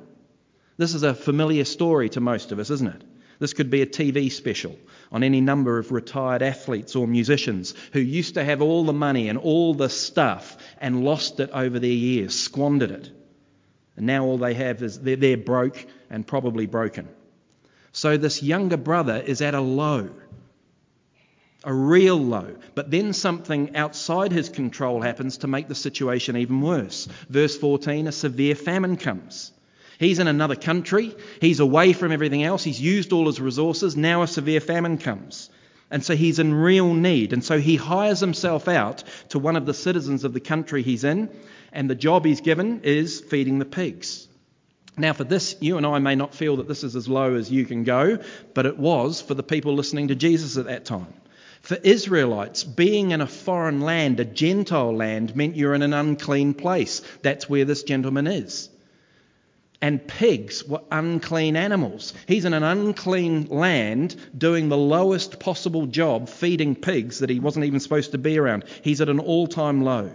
This 0.77 0.95
is 0.95 1.03
a 1.03 1.15
familiar 1.15 1.65
story 1.65 2.09
to 2.11 2.21
most 2.21 2.53
of 2.53 2.59
us, 2.59 2.71
isn't 2.71 2.89
it? 2.89 3.05
This 3.41 3.53
could 3.53 3.69
be 3.69 3.83
a 3.83 3.87
TV 3.87 4.31
special 4.31 4.79
on 5.11 5.23
any 5.23 5.41
number 5.41 5.79
of 5.79 5.93
retired 5.93 6.43
athletes 6.43 6.97
or 6.97 7.07
musicians 7.07 7.75
who 7.93 8.01
used 8.01 8.35
to 8.35 8.45
have 8.45 8.63
all 8.63 8.85
the 8.85 8.93
money 8.93 9.29
and 9.29 9.39
all 9.39 9.75
the 9.75 9.89
stuff 9.89 10.57
and 10.79 11.05
lost 11.05 11.41
it 11.41 11.51
over 11.51 11.79
their 11.79 11.91
years, 11.91 12.35
squandered 12.35 12.93
it. 12.93 13.11
And 14.05 14.09
now 14.09 14.27
all 14.27 14.37
they 14.37 14.53
have 14.53 14.83
is 14.83 15.01
they're, 15.01 15.17
they're 15.17 15.39
broke 15.39 15.87
and 16.11 16.27
probably 16.27 16.67
broken. 16.67 17.09
So 17.93 18.19
this 18.19 18.43
younger 18.43 18.77
brother 18.77 19.17
is 19.17 19.41
at 19.41 19.55
a 19.55 19.63
low, 19.63 20.11
a 21.65 21.73
real 21.73 22.19
low. 22.19 22.55
But 22.75 22.91
then 22.91 23.15
something 23.15 23.75
outside 23.77 24.31
his 24.31 24.51
control 24.51 25.01
happens 25.01 25.39
to 25.39 25.47
make 25.47 25.69
the 25.69 25.75
situation 25.75 26.37
even 26.37 26.61
worse. 26.61 27.09
Verse 27.31 27.57
14 27.57 28.07
a 28.07 28.13
severe 28.13 28.55
famine 28.55 28.99
comes. 28.99 29.53
He's 29.99 30.19
in 30.19 30.29
another 30.29 30.57
country. 30.57 31.17
He's 31.41 31.61
away 31.61 31.95
from 31.95 32.13
everything 32.13 32.45
else. 32.45 32.63
He's 32.63 32.79
used 32.79 33.15
all 33.15 33.25
his 33.25 33.41
resources. 33.41 33.97
Now 33.97 34.21
a 34.21 34.29
severe 34.29 34.61
famine 34.61 34.99
comes. 34.99 35.49
And 35.91 36.05
so 36.05 36.17
he's 36.17 36.39
in 36.39 36.55
real 36.55 36.93
need. 36.95 37.33
And 37.33 37.45
so 37.45 37.59
he 37.59 37.77
hires 37.77 38.21
himself 38.21 38.69
out 38.69 39.05
to 39.31 39.39
one 39.39 39.57
of 39.57 39.67
the 39.67 39.75
citizens 39.75 40.25
of 40.25 40.33
the 40.33 40.41
country 40.41 40.83
he's 40.83 41.05
in 41.05 41.29
and 41.75 41.91
the 41.91 41.95
job 41.95 42.25
he's 42.25 42.41
given 42.41 42.81
is 42.85 43.21
feeding 43.21 43.59
the 43.59 43.65
pigs. 43.65 44.29
Now, 44.97 45.13
for 45.13 45.25
this, 45.25 45.57
you 45.61 45.77
and 45.77 45.85
I 45.85 45.99
may 45.99 46.15
not 46.15 46.35
feel 46.35 46.57
that 46.59 46.69
this 46.69 46.85
is 46.85 46.95
as 46.95 47.09
low 47.09 47.35
as 47.35 47.51
you 47.51 47.67
can 47.67 47.83
go, 47.83 48.19
but 48.55 48.65
it 48.65 48.79
was 48.79 49.21
for 49.21 49.35
the 49.35 49.43
people 49.43 49.75
listening 49.75 50.09
to 50.09 50.15
Jesus 50.15 50.57
at 50.57 50.67
that 50.67 50.85
time. 50.85 51.13
For 51.63 51.75
Israelites, 51.75 52.63
being 52.63 53.11
in 53.11 53.21
a 53.21 53.27
foreign 53.27 53.81
land, 53.81 54.21
a 54.21 54.25
Gentile 54.25 54.95
land, 54.95 55.35
meant 55.35 55.57
you're 55.57 55.75
in 55.75 55.83
an 55.83 55.95
unclean 55.95 56.55
place. 56.55 57.03
That's 57.23 57.49
where 57.49 57.65
this 57.65 57.83
gentleman 57.83 58.29
is. 58.29 58.69
And 59.85 60.09
pigs 60.09 60.65
were 60.65 60.81
unclean 60.91 61.57
animals. 61.57 62.15
He's 62.27 62.47
in 62.47 62.55
an 62.55 62.63
unclean 62.63 63.49
land 63.51 64.17
doing 64.35 64.71
the 64.71 64.79
lowest 64.79 65.39
possible 65.39 65.85
job 65.85 66.31
feeding 66.31 66.75
pigs 66.75 67.19
that 67.19 67.29
he 67.29 67.39
wasn't 67.39 67.67
even 67.67 67.81
supposed 67.81 68.13
to 68.13 68.19
be 68.19 68.39
around. 68.39 68.65
He's 68.81 69.03
at 69.03 69.11
an 69.11 69.21
all 69.21 69.47
time 69.47 69.85
low. 69.85 70.11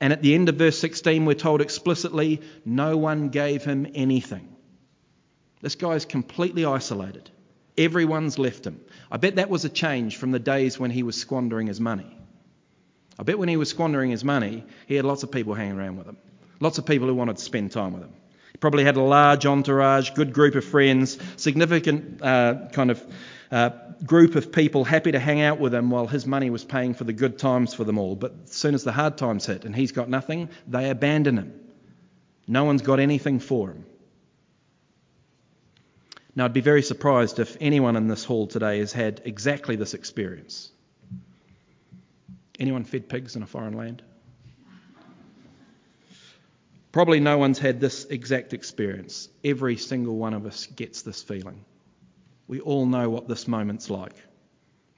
And 0.00 0.12
at 0.12 0.22
the 0.22 0.34
end 0.34 0.48
of 0.48 0.56
verse 0.56 0.76
16, 0.76 1.24
we're 1.24 1.34
told 1.34 1.60
explicitly, 1.60 2.40
no 2.64 2.96
one 2.96 3.28
gave 3.28 3.62
him 3.62 3.86
anything. 3.94 4.56
This 5.60 5.76
guy's 5.76 6.04
completely 6.04 6.64
isolated. 6.64 7.30
Everyone's 7.78 8.40
left 8.40 8.66
him. 8.66 8.80
I 9.08 9.18
bet 9.18 9.36
that 9.36 9.48
was 9.48 9.64
a 9.64 9.68
change 9.68 10.16
from 10.16 10.32
the 10.32 10.40
days 10.40 10.80
when 10.80 10.90
he 10.90 11.04
was 11.04 11.14
squandering 11.14 11.68
his 11.68 11.78
money. 11.78 12.18
I 13.20 13.22
bet 13.22 13.38
when 13.38 13.48
he 13.48 13.56
was 13.56 13.70
squandering 13.70 14.10
his 14.10 14.24
money, 14.24 14.64
he 14.88 14.96
had 14.96 15.04
lots 15.04 15.22
of 15.22 15.30
people 15.30 15.54
hanging 15.54 15.78
around 15.78 15.96
with 15.98 16.08
him, 16.08 16.16
lots 16.58 16.78
of 16.78 16.86
people 16.86 17.06
who 17.06 17.14
wanted 17.14 17.36
to 17.36 17.42
spend 17.44 17.70
time 17.70 17.92
with 17.92 18.02
him. 18.02 18.14
Probably 18.62 18.84
had 18.84 18.96
a 18.96 19.02
large 19.02 19.44
entourage, 19.44 20.10
good 20.10 20.32
group 20.32 20.54
of 20.54 20.64
friends, 20.64 21.18
significant 21.36 22.22
uh, 22.22 22.68
kind 22.70 22.92
of 22.92 23.04
uh, 23.50 23.70
group 24.06 24.36
of 24.36 24.52
people 24.52 24.84
happy 24.84 25.10
to 25.10 25.18
hang 25.18 25.40
out 25.40 25.58
with 25.58 25.74
him 25.74 25.90
while 25.90 26.06
his 26.06 26.26
money 26.26 26.48
was 26.48 26.62
paying 26.62 26.94
for 26.94 27.02
the 27.02 27.12
good 27.12 27.40
times 27.40 27.74
for 27.74 27.82
them 27.82 27.98
all. 27.98 28.14
But 28.14 28.34
as 28.44 28.52
soon 28.52 28.76
as 28.76 28.84
the 28.84 28.92
hard 28.92 29.18
times 29.18 29.46
hit 29.46 29.64
and 29.64 29.74
he's 29.74 29.90
got 29.90 30.08
nothing, 30.08 30.48
they 30.68 30.90
abandon 30.90 31.38
him. 31.38 31.60
No 32.46 32.62
one's 32.62 32.82
got 32.82 33.00
anything 33.00 33.40
for 33.40 33.68
him. 33.68 33.84
Now, 36.36 36.44
I'd 36.44 36.52
be 36.52 36.60
very 36.60 36.82
surprised 36.82 37.40
if 37.40 37.56
anyone 37.60 37.96
in 37.96 38.06
this 38.06 38.22
hall 38.22 38.46
today 38.46 38.78
has 38.78 38.92
had 38.92 39.22
exactly 39.24 39.74
this 39.74 39.92
experience. 39.92 40.70
Anyone 42.60 42.84
fed 42.84 43.08
pigs 43.08 43.34
in 43.34 43.42
a 43.42 43.46
foreign 43.48 43.76
land? 43.76 44.02
Probably 46.92 47.20
no 47.20 47.38
one's 47.38 47.58
had 47.58 47.80
this 47.80 48.04
exact 48.04 48.52
experience. 48.52 49.30
Every 49.42 49.78
single 49.78 50.16
one 50.16 50.34
of 50.34 50.44
us 50.44 50.66
gets 50.66 51.00
this 51.00 51.22
feeling. 51.22 51.64
We 52.48 52.60
all 52.60 52.84
know 52.84 53.08
what 53.08 53.28
this 53.28 53.48
moment's 53.48 53.88
like. 53.88 54.12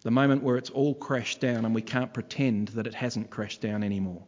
The 0.02 0.10
moment 0.10 0.42
where 0.42 0.56
it's 0.56 0.70
all 0.70 0.96
crashed 0.96 1.40
down 1.40 1.64
and 1.64 1.72
we 1.72 1.82
can't 1.82 2.12
pretend 2.12 2.68
that 2.68 2.88
it 2.88 2.94
hasn't 2.94 3.30
crashed 3.30 3.60
down 3.60 3.84
anymore. 3.84 4.24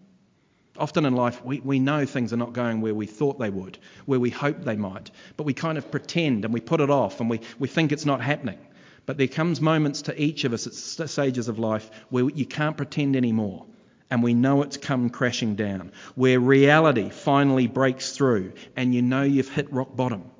Often 0.79 1.07
in 1.07 1.17
life, 1.17 1.45
we, 1.45 1.59
we 1.59 1.81
know 1.81 2.07
things 2.07 2.33
are 2.33 2.37
not 2.37 2.53
going 2.53 2.83
where 2.83 2.95
we 2.95 3.07
thought 3.07 3.41
they 3.41 3.51
would, 3.51 3.79
where 4.05 4.21
we 4.21 4.31
hoped 4.31 4.65
they 4.65 4.77
might, 4.77 5.11
but 5.37 5.45
we 5.45 5.53
kind 5.53 5.77
of 5.77 5.91
pretend 5.91 6.45
and 6.45 6.55
we 6.55 6.61
put 6.61 6.81
it 6.81 6.91
off 6.91 7.21
and 7.21 7.29
we, 7.29 7.41
we 7.59 7.67
think 7.67 7.91
it's 7.91 8.07
not 8.07 8.21
happening. 8.21 8.59
But 9.07 9.19
there 9.19 9.27
comes 9.27 9.61
moments 9.61 10.03
to 10.03 10.23
each 10.23 10.45
of 10.45 10.53
us 10.53 10.67
at 11.01 11.09
stages 11.09 11.49
of 11.49 11.59
life 11.59 11.91
where 12.11 12.31
you 12.31 12.47
can't 12.47 12.77
pretend 12.77 13.17
anymore 13.17 13.67
and 14.11 14.23
we 14.23 14.35
know 14.35 14.62
it's 14.62 14.77
come 14.77 15.11
crashing 15.11 15.57
down, 15.57 15.92
where 16.14 16.38
reality 16.38 17.11
finally 17.11 17.66
breaks 17.66 18.12
through 18.12 18.53
and 18.77 18.95
you 18.95 19.03
know 19.03 19.23
you've 19.23 19.49
hit 19.49 19.73
rock 19.73 19.95
bottom. 19.97 20.31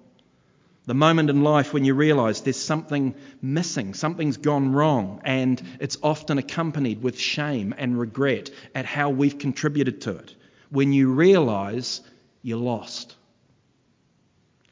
The 0.87 0.95
moment 0.95 1.31
in 1.31 1.43
life 1.43 1.75
when 1.75 1.85
you 1.85 1.95
realize 1.95 2.43
there's 2.43 2.57
something 2.63 3.17
missing, 3.43 3.93
something's 3.93 4.37
gone 4.37 4.73
wrong, 4.73 5.21
and 5.25 5.61
it's 5.81 5.99
often 6.01 6.39
accompanied 6.39 7.03
with 7.03 7.19
shame 7.19 7.75
and 7.77 7.99
regret 7.99 8.51
at 8.73 8.85
how 8.85 9.11
we've 9.11 9.37
contributed 9.37 10.03
to 10.03 10.19
it. 10.19 10.37
When 10.71 10.93
you 10.93 11.13
realize 11.13 12.03
you're 12.43 12.59
lost. 12.59 13.17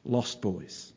Lost 0.04 0.40
boys. 0.40 0.92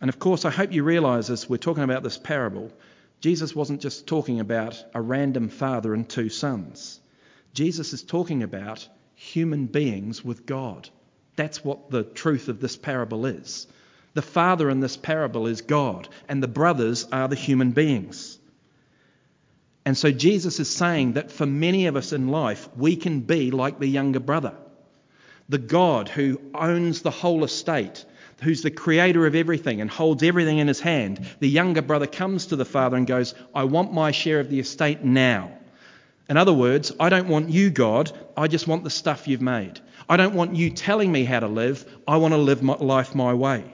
And 0.00 0.08
of 0.08 0.18
course, 0.18 0.46
I 0.46 0.50
hope 0.50 0.72
you 0.72 0.82
realize 0.82 1.28
as 1.28 1.48
we're 1.48 1.58
talking 1.58 1.84
about 1.84 2.02
this 2.02 2.16
parable, 2.16 2.72
Jesus 3.20 3.54
wasn't 3.54 3.80
just 3.80 4.06
talking 4.06 4.40
about 4.40 4.82
a 4.94 5.00
random 5.00 5.48
father 5.48 5.94
and 5.94 6.08
two 6.08 6.28
sons. 6.28 7.00
Jesus 7.54 7.92
is 7.92 8.02
talking 8.02 8.42
about 8.42 8.86
human 9.14 9.66
beings 9.66 10.24
with 10.24 10.44
God. 10.44 10.88
That's 11.36 11.64
what 11.64 11.90
the 11.90 12.02
truth 12.02 12.48
of 12.48 12.60
this 12.60 12.76
parable 12.76 13.26
is. 13.26 13.66
The 14.14 14.22
father 14.22 14.70
in 14.70 14.80
this 14.80 14.96
parable 14.96 15.46
is 15.46 15.62
God, 15.62 16.08
and 16.28 16.42
the 16.42 16.48
brothers 16.48 17.06
are 17.10 17.28
the 17.28 17.34
human 17.34 17.72
beings. 17.72 18.38
And 19.84 19.98
so 19.98 20.10
Jesus 20.10 20.60
is 20.60 20.70
saying 20.70 21.14
that 21.14 21.30
for 21.30 21.46
many 21.46 21.86
of 21.86 21.96
us 21.96 22.12
in 22.12 22.28
life, 22.28 22.68
we 22.76 22.96
can 22.96 23.20
be 23.20 23.50
like 23.50 23.78
the 23.78 23.88
younger 23.88 24.20
brother. 24.20 24.54
The 25.48 25.58
God 25.58 26.08
who 26.08 26.40
owns 26.54 27.02
the 27.02 27.10
whole 27.10 27.44
estate, 27.44 28.04
who's 28.42 28.62
the 28.62 28.70
creator 28.70 29.26
of 29.26 29.34
everything 29.34 29.80
and 29.80 29.90
holds 29.90 30.22
everything 30.22 30.58
in 30.58 30.68
his 30.68 30.80
hand. 30.80 31.26
The 31.40 31.48
younger 31.48 31.82
brother 31.82 32.06
comes 32.06 32.46
to 32.46 32.56
the 32.56 32.64
father 32.64 32.96
and 32.96 33.06
goes, 33.06 33.34
I 33.54 33.64
want 33.64 33.92
my 33.92 34.10
share 34.10 34.40
of 34.40 34.50
the 34.50 34.60
estate 34.60 35.02
now. 35.02 35.50
In 36.28 36.36
other 36.36 36.52
words, 36.52 36.92
I 36.98 37.10
don't 37.10 37.28
want 37.28 37.50
you, 37.50 37.70
God, 37.70 38.10
I 38.36 38.48
just 38.48 38.66
want 38.66 38.84
the 38.84 38.90
stuff 38.90 39.28
you've 39.28 39.42
made. 39.42 39.80
I 40.08 40.16
don't 40.16 40.34
want 40.34 40.56
you 40.56 40.70
telling 40.70 41.12
me 41.12 41.24
how 41.24 41.40
to 41.40 41.48
live. 41.48 41.84
I 42.08 42.16
want 42.16 42.32
to 42.32 42.38
live 42.38 42.62
my 42.62 42.76
life 42.76 43.14
my 43.14 43.34
way. 43.34 43.64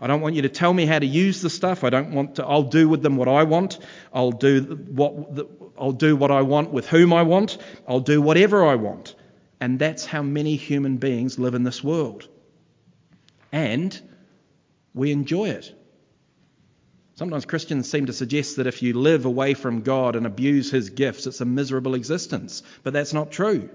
I 0.00 0.06
don't 0.06 0.20
want 0.20 0.34
you 0.34 0.42
to 0.42 0.48
tell 0.48 0.72
me 0.72 0.84
how 0.84 0.98
to 0.98 1.06
use 1.06 1.40
the 1.40 1.48
stuff. 1.48 1.82
I 1.82 1.90
don't 1.90 2.12
want 2.12 2.36
to. 2.36 2.44
I'll 2.44 2.64
do 2.64 2.88
with 2.88 3.02
them 3.02 3.16
what 3.16 3.28
I 3.28 3.44
want. 3.44 3.78
I'll 4.12 4.32
do 4.32 4.62
what 4.62 5.48
I'll 5.78 5.92
do 5.92 6.14
what 6.14 6.30
I 6.30 6.42
want 6.42 6.72
with 6.72 6.86
whom 6.86 7.12
I 7.12 7.22
want. 7.22 7.58
I'll 7.88 8.00
do 8.00 8.20
whatever 8.20 8.66
I 8.66 8.74
want. 8.74 9.14
And 9.60 9.78
that's 9.78 10.04
how 10.04 10.22
many 10.22 10.56
human 10.56 10.98
beings 10.98 11.38
live 11.38 11.54
in 11.54 11.64
this 11.64 11.82
world. 11.82 12.28
And 13.54 13.96
we 14.94 15.12
enjoy 15.12 15.50
it. 15.50 15.72
Sometimes 17.14 17.44
Christians 17.44 17.88
seem 17.88 18.06
to 18.06 18.12
suggest 18.12 18.56
that 18.56 18.66
if 18.66 18.82
you 18.82 18.94
live 18.94 19.26
away 19.26 19.54
from 19.54 19.82
God 19.82 20.16
and 20.16 20.26
abuse 20.26 20.72
his 20.72 20.90
gifts, 20.90 21.28
it's 21.28 21.40
a 21.40 21.44
miserable 21.44 21.94
existence. 21.94 22.64
But 22.82 22.94
that's 22.94 23.12
not 23.12 23.30
true. 23.30 23.70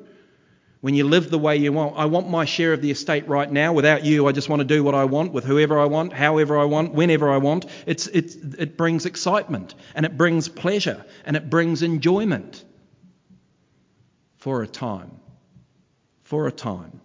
When 0.82 0.96
you 0.96 1.06
live 1.06 1.30
the 1.30 1.40
way 1.40 1.56
you 1.56 1.72
want, 1.72 1.98
I 1.98 2.08
want 2.08 2.30
my 2.30 2.44
share 2.44 2.74
of 2.74 2.82
the 2.82 2.92
estate 2.92 3.30
right 3.30 3.50
now. 3.50 3.72
Without 3.72 4.04
you, 4.04 4.28
I 4.28 4.34
just 4.34 4.50
want 4.50 4.60
to 4.60 4.66
do 4.66 4.84
what 4.84 4.96
I 4.96 5.06
want 5.06 5.32
with 5.32 5.46
whoever 5.46 5.80
I 5.80 5.86
want, 5.86 6.12
however 6.12 6.60
I 6.60 6.66
want, 6.66 6.94
whenever 6.94 7.32
I 7.32 7.38
want. 7.38 7.66
It's, 7.86 8.08
it's, 8.08 8.36
it 8.36 8.76
brings 8.76 9.06
excitement 9.06 9.76
and 9.96 10.06
it 10.06 10.18
brings 10.18 10.50
pleasure 10.50 11.06
and 11.24 11.38
it 11.38 11.50
brings 11.50 11.84
enjoyment 11.84 12.66
for 14.40 14.62
a 14.62 14.68
time. 14.68 15.22
For 16.24 16.48
a 16.48 16.52
time. 16.52 17.00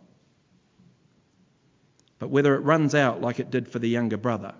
But 2.18 2.30
whether 2.30 2.54
it 2.54 2.60
runs 2.60 2.94
out 2.94 3.20
like 3.20 3.40
it 3.40 3.50
did 3.50 3.68
for 3.68 3.78
the 3.78 3.88
younger 3.88 4.16
brother, 4.16 4.54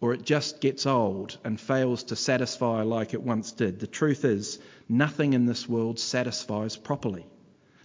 or 0.00 0.14
it 0.14 0.22
just 0.22 0.60
gets 0.60 0.86
old 0.86 1.36
and 1.44 1.60
fails 1.60 2.04
to 2.04 2.16
satisfy 2.16 2.82
like 2.82 3.12
it 3.12 3.22
once 3.22 3.52
did, 3.52 3.80
the 3.80 3.86
truth 3.86 4.24
is, 4.24 4.58
nothing 4.88 5.34
in 5.34 5.46
this 5.46 5.68
world 5.68 5.98
satisfies 5.98 6.76
properly. 6.76 7.26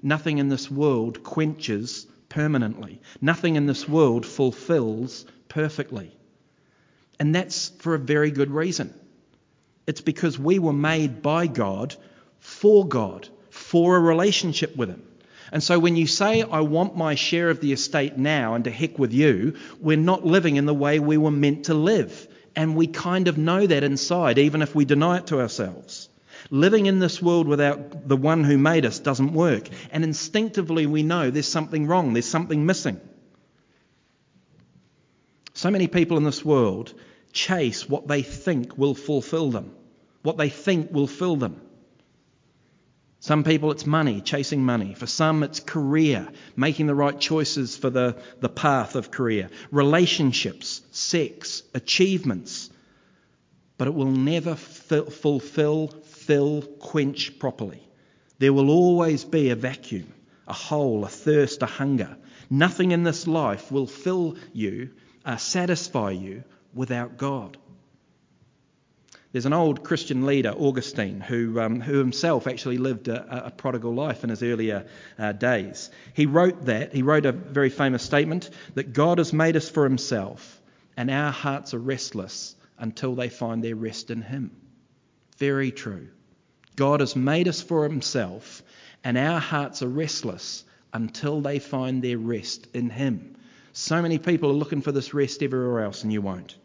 Nothing 0.02 0.38
in 0.38 0.50
this 0.50 0.70
world 0.70 1.24
quenches 1.24 2.08
permanently. 2.30 3.02
Nothing 3.22 3.56
in 3.56 3.66
this 3.66 3.88
world 3.88 4.26
fulfills 4.26 5.26
perfectly. 5.50 6.16
And 7.20 7.34
that's 7.34 7.70
for 7.80 7.96
a 7.96 8.00
very 8.00 8.32
good 8.32 8.52
reason. 8.52 8.94
It's 9.88 10.02
because 10.02 10.38
we 10.40 10.60
were 10.60 10.74
made 10.74 11.22
by 11.22 11.48
God 11.48 11.96
for 12.40 12.88
God, 12.88 13.28
for 13.50 13.96
a 13.96 14.00
relationship 14.00 14.76
with 14.76 14.90
Him. 14.90 15.04
And 15.52 15.62
so 15.64 15.80
when 15.80 15.96
you 15.96 16.08
say, 16.08 16.42
I 16.42 16.62
want 16.62 16.98
my 16.98 17.16
share 17.16 17.50
of 17.50 17.60
the 17.60 17.72
estate 17.72 18.18
now 18.18 18.56
and 18.56 18.64
to 18.64 18.72
heck 18.72 18.98
with 18.98 19.14
you, 19.14 19.56
we're 19.80 19.98
not 19.98 20.26
living 20.26 20.56
in 20.56 20.66
the 20.66 20.74
way 20.74 21.00
we 21.00 21.18
were 21.18 21.32
meant 21.32 21.66
to 21.66 21.74
live. 21.74 22.28
And 22.56 22.76
we 22.76 22.88
kind 22.88 23.28
of 23.28 23.38
know 23.38 23.66
that 23.66 23.84
inside, 23.84 24.38
even 24.38 24.62
if 24.62 24.74
we 24.74 24.86
deny 24.86 25.18
it 25.18 25.28
to 25.28 25.40
ourselves. 25.40 26.10
Living 26.50 26.86
in 26.86 27.00
this 27.00 27.22
world 27.22 27.48
without 27.48 28.08
the 28.08 28.18
one 28.18 28.44
who 28.44 28.58
made 28.58 28.86
us 28.86 29.00
doesn't 29.00 29.34
work. 29.34 29.68
And 29.92 30.04
instinctively 30.04 30.86
we 30.86 31.04
know 31.04 31.30
there's 31.30 31.48
something 31.48 31.88
wrong, 31.88 32.14
there's 32.14 32.28
something 32.28 32.66
missing. 32.66 33.00
So 35.54 35.72
many 35.72 35.88
people 35.88 36.18
in 36.18 36.24
this 36.24 36.44
world 36.44 36.94
chase 37.32 37.88
what 37.88 38.08
they 38.08 38.22
think 38.22 38.78
will 38.78 38.96
fulfill 38.96 39.52
them, 39.52 39.74
what 40.22 40.38
they 40.38 40.50
think 40.50 40.92
will 40.92 41.08
fill 41.08 41.36
them. 41.36 41.62
Some 43.26 43.44
people 43.44 43.72
it's 43.72 43.88
money, 43.88 44.22
chasing 44.22 44.64
money. 44.64 44.94
For 44.94 45.08
some 45.08 45.42
it's 45.42 45.60
career, 45.60 46.28
making 46.56 46.86
the 46.86 46.94
right 46.94 47.20
choices 47.20 47.76
for 47.76 47.90
the, 47.90 48.18
the 48.40 48.50
path 48.50 48.94
of 48.96 49.10
career. 49.10 49.50
Relationships, 49.72 50.84
sex, 50.92 51.64
achievements. 51.74 52.70
But 53.80 53.88
it 53.88 53.96
will 53.96 54.12
never 54.12 54.54
fulfill 54.54 55.88
fill, 55.88 56.62
quench 56.62 57.40
properly. 57.40 57.82
There 58.38 58.54
will 58.54 58.70
always 58.70 59.24
be 59.24 59.50
a 59.50 59.56
vacuum, 59.56 60.14
a 60.48 60.54
hole, 60.54 61.04
a 61.04 61.10
thirst, 61.10 61.64
a 61.64 61.66
hunger. 61.66 62.18
Nothing 62.52 62.92
in 62.92 63.02
this 63.02 63.26
life 63.26 63.72
will 63.72 63.88
fill 63.88 64.38
you, 64.54 64.92
uh, 65.26 65.38
satisfy 65.38 66.12
you 66.12 66.44
without 66.76 67.18
God. 67.18 67.58
There's 69.36 69.46
an 69.46 69.52
old 69.52 69.84
Christian 69.84 70.26
leader, 70.26 70.52
Augustine, 70.52 71.20
who, 71.20 71.60
um, 71.60 71.82
who 71.82 71.98
himself 71.98 72.48
actually 72.48 72.78
lived 72.78 73.10
a, 73.10 73.48
a 73.48 73.52
prodigal 73.52 73.94
life 73.94 74.24
in 74.24 74.30
his 74.30 74.42
earlier 74.42 74.86
uh, 75.20 75.34
days. 75.34 75.90
He 76.14 76.26
wrote 76.26 76.68
that, 76.68 76.94
he 76.94 77.02
wrote 77.02 77.26
a 77.26 77.34
very 77.34 77.70
famous 77.70 78.02
statement 78.02 78.50
that 78.76 78.94
God 78.94 79.18
has 79.18 79.34
made 79.34 79.58
us 79.58 79.68
for 79.68 79.84
himself, 79.84 80.62
and 80.96 81.12
our 81.12 81.34
hearts 81.34 81.74
are 81.74 81.80
restless 81.80 82.56
until 82.80 83.14
they 83.14 83.28
find 83.28 83.62
their 83.62 83.76
rest 83.76 84.10
in 84.10 84.22
him. 84.22 84.52
Very 85.38 85.70
true. 85.72 86.08
God 86.78 87.02
has 87.02 87.18
made 87.18 87.50
us 87.50 87.62
for 87.62 87.84
himself, 87.84 88.64
and 89.04 89.18
our 89.18 89.42
hearts 89.42 89.84
are 89.84 89.90
restless 89.90 90.64
until 90.94 91.42
they 91.42 91.60
find 91.60 92.02
their 92.02 92.18
rest 92.18 92.70
in 92.74 92.90
him. 92.90 93.36
So 93.74 94.02
many 94.02 94.18
people 94.18 94.52
are 94.52 94.54
looking 94.54 94.82
for 94.82 94.94
this 94.94 95.14
rest 95.14 95.44
everywhere 95.44 95.82
else, 95.82 96.04
and 96.04 96.14
you 96.14 96.22
won't. 96.22 96.56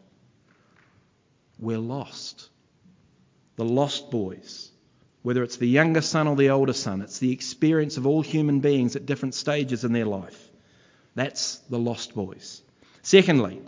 We're 1.59 1.77
lost. 1.77 2.47
The 3.55 3.65
lost 3.65 4.11
boys. 4.11 4.71
Whether 5.23 5.43
it's 5.43 5.57
the 5.57 5.67
younger 5.67 6.01
son 6.01 6.27
or 6.27 6.35
the 6.35 6.49
older 6.49 6.73
son, 6.73 7.01
it's 7.01 7.19
the 7.19 7.31
experience 7.31 7.97
of 7.97 8.07
all 8.07 8.21
human 8.21 8.59
beings 8.59 8.95
at 8.95 9.05
different 9.05 9.35
stages 9.35 9.83
in 9.83 9.93
their 9.93 10.05
life. 10.05 10.49
That's 11.13 11.57
the 11.69 11.77
lost 11.77 12.15
boys. 12.15 12.61
Secondly, 13.03 13.61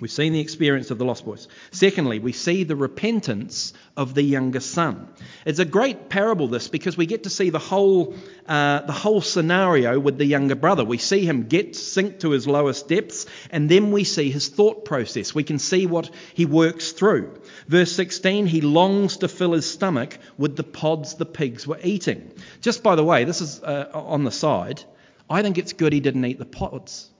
We've 0.00 0.10
seen 0.10 0.32
the 0.32 0.40
experience 0.40 0.90
of 0.90 0.98
the 0.98 1.04
lost 1.04 1.24
boys. 1.24 1.48
Secondly, 1.70 2.18
we 2.18 2.32
see 2.32 2.64
the 2.64 2.76
repentance 2.76 3.72
of 3.96 4.14
the 4.14 4.22
younger 4.22 4.60
son. 4.60 5.08
It's 5.44 5.58
a 5.58 5.64
great 5.64 6.08
parable, 6.08 6.48
this, 6.48 6.68
because 6.68 6.96
we 6.96 7.06
get 7.06 7.24
to 7.24 7.30
see 7.30 7.50
the 7.50 7.58
whole, 7.58 8.14
uh, 8.46 8.82
the 8.82 8.92
whole 8.92 9.20
scenario 9.20 9.98
with 9.98 10.18
the 10.18 10.24
younger 10.24 10.54
brother. 10.54 10.84
We 10.84 10.98
see 10.98 11.24
him 11.24 11.44
get 11.44 11.76
sink 11.76 12.20
to 12.20 12.30
his 12.30 12.46
lowest 12.46 12.88
depths, 12.88 13.26
and 13.50 13.68
then 13.68 13.90
we 13.90 14.04
see 14.04 14.30
his 14.30 14.48
thought 14.48 14.84
process. 14.84 15.34
We 15.34 15.44
can 15.44 15.58
see 15.58 15.86
what 15.86 16.10
he 16.34 16.46
works 16.46 16.92
through. 16.92 17.40
Verse 17.66 17.92
16, 17.92 18.46
he 18.46 18.60
longs 18.60 19.18
to 19.18 19.28
fill 19.28 19.52
his 19.52 19.70
stomach 19.70 20.18
with 20.36 20.56
the 20.56 20.64
pods 20.64 21.14
the 21.14 21.26
pigs 21.26 21.66
were 21.66 21.80
eating. 21.82 22.32
Just 22.60 22.82
by 22.82 22.94
the 22.94 23.04
way, 23.04 23.24
this 23.24 23.40
is 23.40 23.62
uh, 23.62 23.90
on 23.92 24.24
the 24.24 24.32
side. 24.32 24.82
I 25.30 25.42
think 25.42 25.58
it's 25.58 25.72
good 25.72 25.92
he 25.92 26.00
didn't 26.00 26.24
eat 26.24 26.38
the 26.38 26.46
pods. 26.46 27.10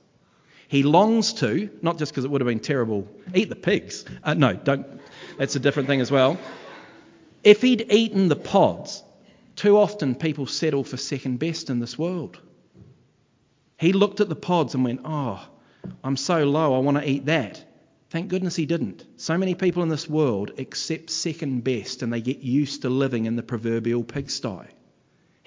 He 0.69 0.83
longs 0.83 1.33
to, 1.35 1.71
not 1.81 1.99
just 1.99 2.13
because 2.13 2.25
it 2.25 2.31
would 2.31 2.43
have 2.43 2.47
been 2.47 2.61
terrible, 2.61 3.09
eat 3.35 3.49
the 3.49 3.57
pigs. 3.57 4.05
Uh, 4.23 4.35
no, 4.35 4.53
don't. 4.53 4.87
That's 5.39 5.57
a 5.57 5.61
different 5.61 5.89
thing 5.89 6.03
as 6.03 6.11
well. 6.11 6.39
If 7.43 7.63
he'd 7.63 7.91
eaten 7.91 8.29
the 8.29 8.37
pods, 8.37 9.03
too 9.57 9.79
often 9.79 10.15
people 10.15 10.47
settle 10.47 10.85
for 10.85 10.99
second 10.99 11.39
best 11.39 11.71
in 11.71 11.81
this 11.81 11.99
world. 11.99 12.39
He 13.79 13.93
looked 13.93 14.21
at 14.21 14.29
the 14.29 14.37
pods 14.37 14.75
and 14.75 14.85
went, 14.85 15.01
Oh, 15.05 15.43
I'm 16.05 16.17
so 16.17 16.45
low, 16.45 16.75
I 16.75 16.79
want 16.81 16.99
to 16.99 17.09
eat 17.09 17.27
that. 17.27 17.65
Thank 18.11 18.29
goodness 18.29 18.57
he 18.57 18.67
didn't. 18.67 19.05
So 19.17 19.39
many 19.39 19.55
people 19.55 19.83
in 19.83 19.89
this 19.89 20.09
world 20.09 20.53
accept 20.59 21.11
second 21.11 21.65
best 21.65 22.03
and 22.03 22.13
they 22.13 22.21
get 22.21 22.39
used 22.39 22.83
to 22.83 22.91
living 22.91 23.27
in 23.27 23.37
the 23.37 23.43
proverbial 23.43 24.05
pigsty. 24.05 24.67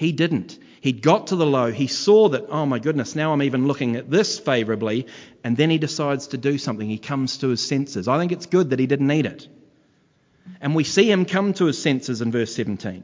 He 0.02 0.12
didn't. 0.12 0.58
He'd 0.82 1.04
got 1.04 1.28
to 1.28 1.36
the 1.36 1.46
low. 1.46 1.72
He 1.72 1.86
saw 1.86 2.30
that, 2.30 2.48
oh 2.50 2.66
my 2.66 2.80
goodness, 2.80 3.16
now 3.16 3.34
I'm 3.34 3.44
even 3.44 3.68
looking 3.68 3.96
at 3.98 4.10
this 4.10 4.40
favourably. 4.40 5.06
And 5.44 5.56
then 5.56 5.70
he 5.70 5.78
decides 5.78 6.30
to 6.30 6.40
do 6.40 6.58
something. 6.58 6.90
He 6.90 6.98
comes 6.98 7.38
to 7.38 7.50
his 7.50 7.64
senses. 7.64 8.08
I 8.08 8.18
think 8.18 8.32
it's 8.32 8.48
good 8.48 8.72
that 8.72 8.80
he 8.80 8.88
didn't 8.88 9.12
eat 9.12 9.28
it. 9.28 9.48
And 10.60 10.74
we 10.74 10.86
see 10.86 11.12
him 11.12 11.26
come 11.26 11.54
to 11.54 11.66
his 11.66 11.80
senses 11.80 12.24
in 12.24 12.32
verse 12.32 12.56
17. 12.56 13.04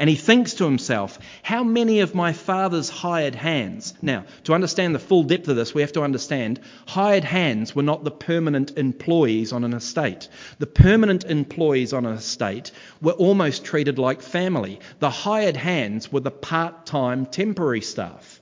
And 0.00 0.08
he 0.08 0.16
thinks 0.16 0.54
to 0.54 0.64
himself, 0.64 1.18
How 1.42 1.62
many 1.62 2.00
of 2.00 2.14
my 2.14 2.32
father's 2.32 2.88
hired 2.88 3.34
hands? 3.34 3.92
Now, 4.00 4.24
to 4.44 4.54
understand 4.54 4.94
the 4.94 4.98
full 4.98 5.24
depth 5.24 5.46
of 5.48 5.56
this, 5.56 5.74
we 5.74 5.82
have 5.82 5.92
to 5.92 6.02
understand 6.02 6.58
hired 6.86 7.22
hands 7.22 7.76
were 7.76 7.82
not 7.82 8.02
the 8.02 8.10
permanent 8.10 8.78
employees 8.78 9.52
on 9.52 9.62
an 9.62 9.74
estate. 9.74 10.28
The 10.58 10.66
permanent 10.66 11.24
employees 11.24 11.92
on 11.92 12.06
an 12.06 12.14
estate 12.14 12.72
were 13.02 13.12
almost 13.12 13.62
treated 13.62 13.98
like 13.98 14.22
family. 14.22 14.80
The 15.00 15.10
hired 15.10 15.58
hands 15.58 16.10
were 16.10 16.20
the 16.20 16.30
part 16.30 16.86
time 16.86 17.26
temporary 17.26 17.82
staff. 17.82 18.40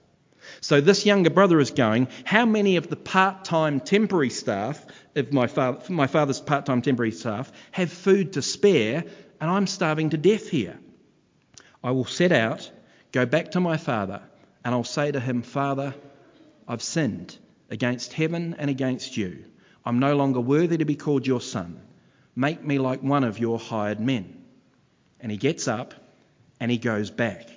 So 0.61 0.81
this 0.81 1.05
younger 1.05 1.31
brother 1.31 1.59
is 1.59 1.73
going, 1.73 2.07
How 2.23 2.47
many 2.47 2.77
of 2.77 2.89
the 2.89 2.95
part 2.95 3.45
time 3.45 3.81
temporary 3.81 4.31
staff, 4.31 4.87
of 5.17 5.33
my, 5.33 5.49
father, 5.49 5.93
my 5.93 6.07
father's 6.07 6.41
part 6.41 6.67
time 6.67 6.83
temporary 6.83 7.11
staff, 7.11 7.51
have 7.73 7.91
food 7.91 8.35
to 8.35 8.43
spare, 8.43 9.03
and 9.41 9.51
I'm 9.51 9.67
starving 9.67 10.11
to 10.11 10.17
death 10.17 10.49
here? 10.49 10.79
I 11.83 11.93
will 11.93 12.05
set 12.05 12.33
out, 12.33 12.71
go 13.13 13.27
back 13.27 13.53
to 13.53 13.61
my 13.61 13.77
father, 13.77 14.23
and 14.65 14.75
I'll 14.75 14.85
say 14.85 15.11
to 15.13 15.21
him, 15.21 15.43
Father, 15.43 15.95
I've 16.67 16.83
sinned 16.83 17.37
against 17.71 18.13
heaven 18.13 18.57
and 18.59 18.71
against 18.71 19.17
you. 19.17 19.45
I'm 19.85 19.99
no 19.99 20.17
longer 20.17 20.41
worthy 20.41 20.79
to 20.79 20.85
be 20.85 20.97
called 20.97 21.27
your 21.27 21.41
son. 21.41 21.81
Make 22.37 22.63
me 22.65 22.79
like 22.79 23.03
one 23.03 23.25
of 23.25 23.39
your 23.39 23.59
hired 23.59 24.01
men. 24.01 24.43
And 25.21 25.33
he 25.33 25.39
gets 25.39 25.67
up 25.67 25.95
and 26.61 26.71
he 26.71 26.79
goes 26.79 27.11
back. 27.11 27.49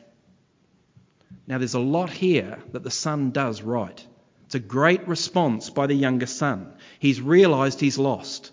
Now, 1.47 1.57
there's 1.57 1.73
a 1.73 1.79
lot 1.79 2.09
here 2.09 2.59
that 2.71 2.83
the 2.83 2.91
son 2.91 3.31
does 3.31 3.61
right. 3.61 4.07
It's 4.45 4.55
a 4.55 4.59
great 4.59 5.07
response 5.07 5.69
by 5.69 5.87
the 5.87 5.93
younger 5.93 6.25
son. 6.25 6.73
He's 6.99 7.21
realised 7.21 7.79
he's 7.79 7.97
lost. 7.97 8.51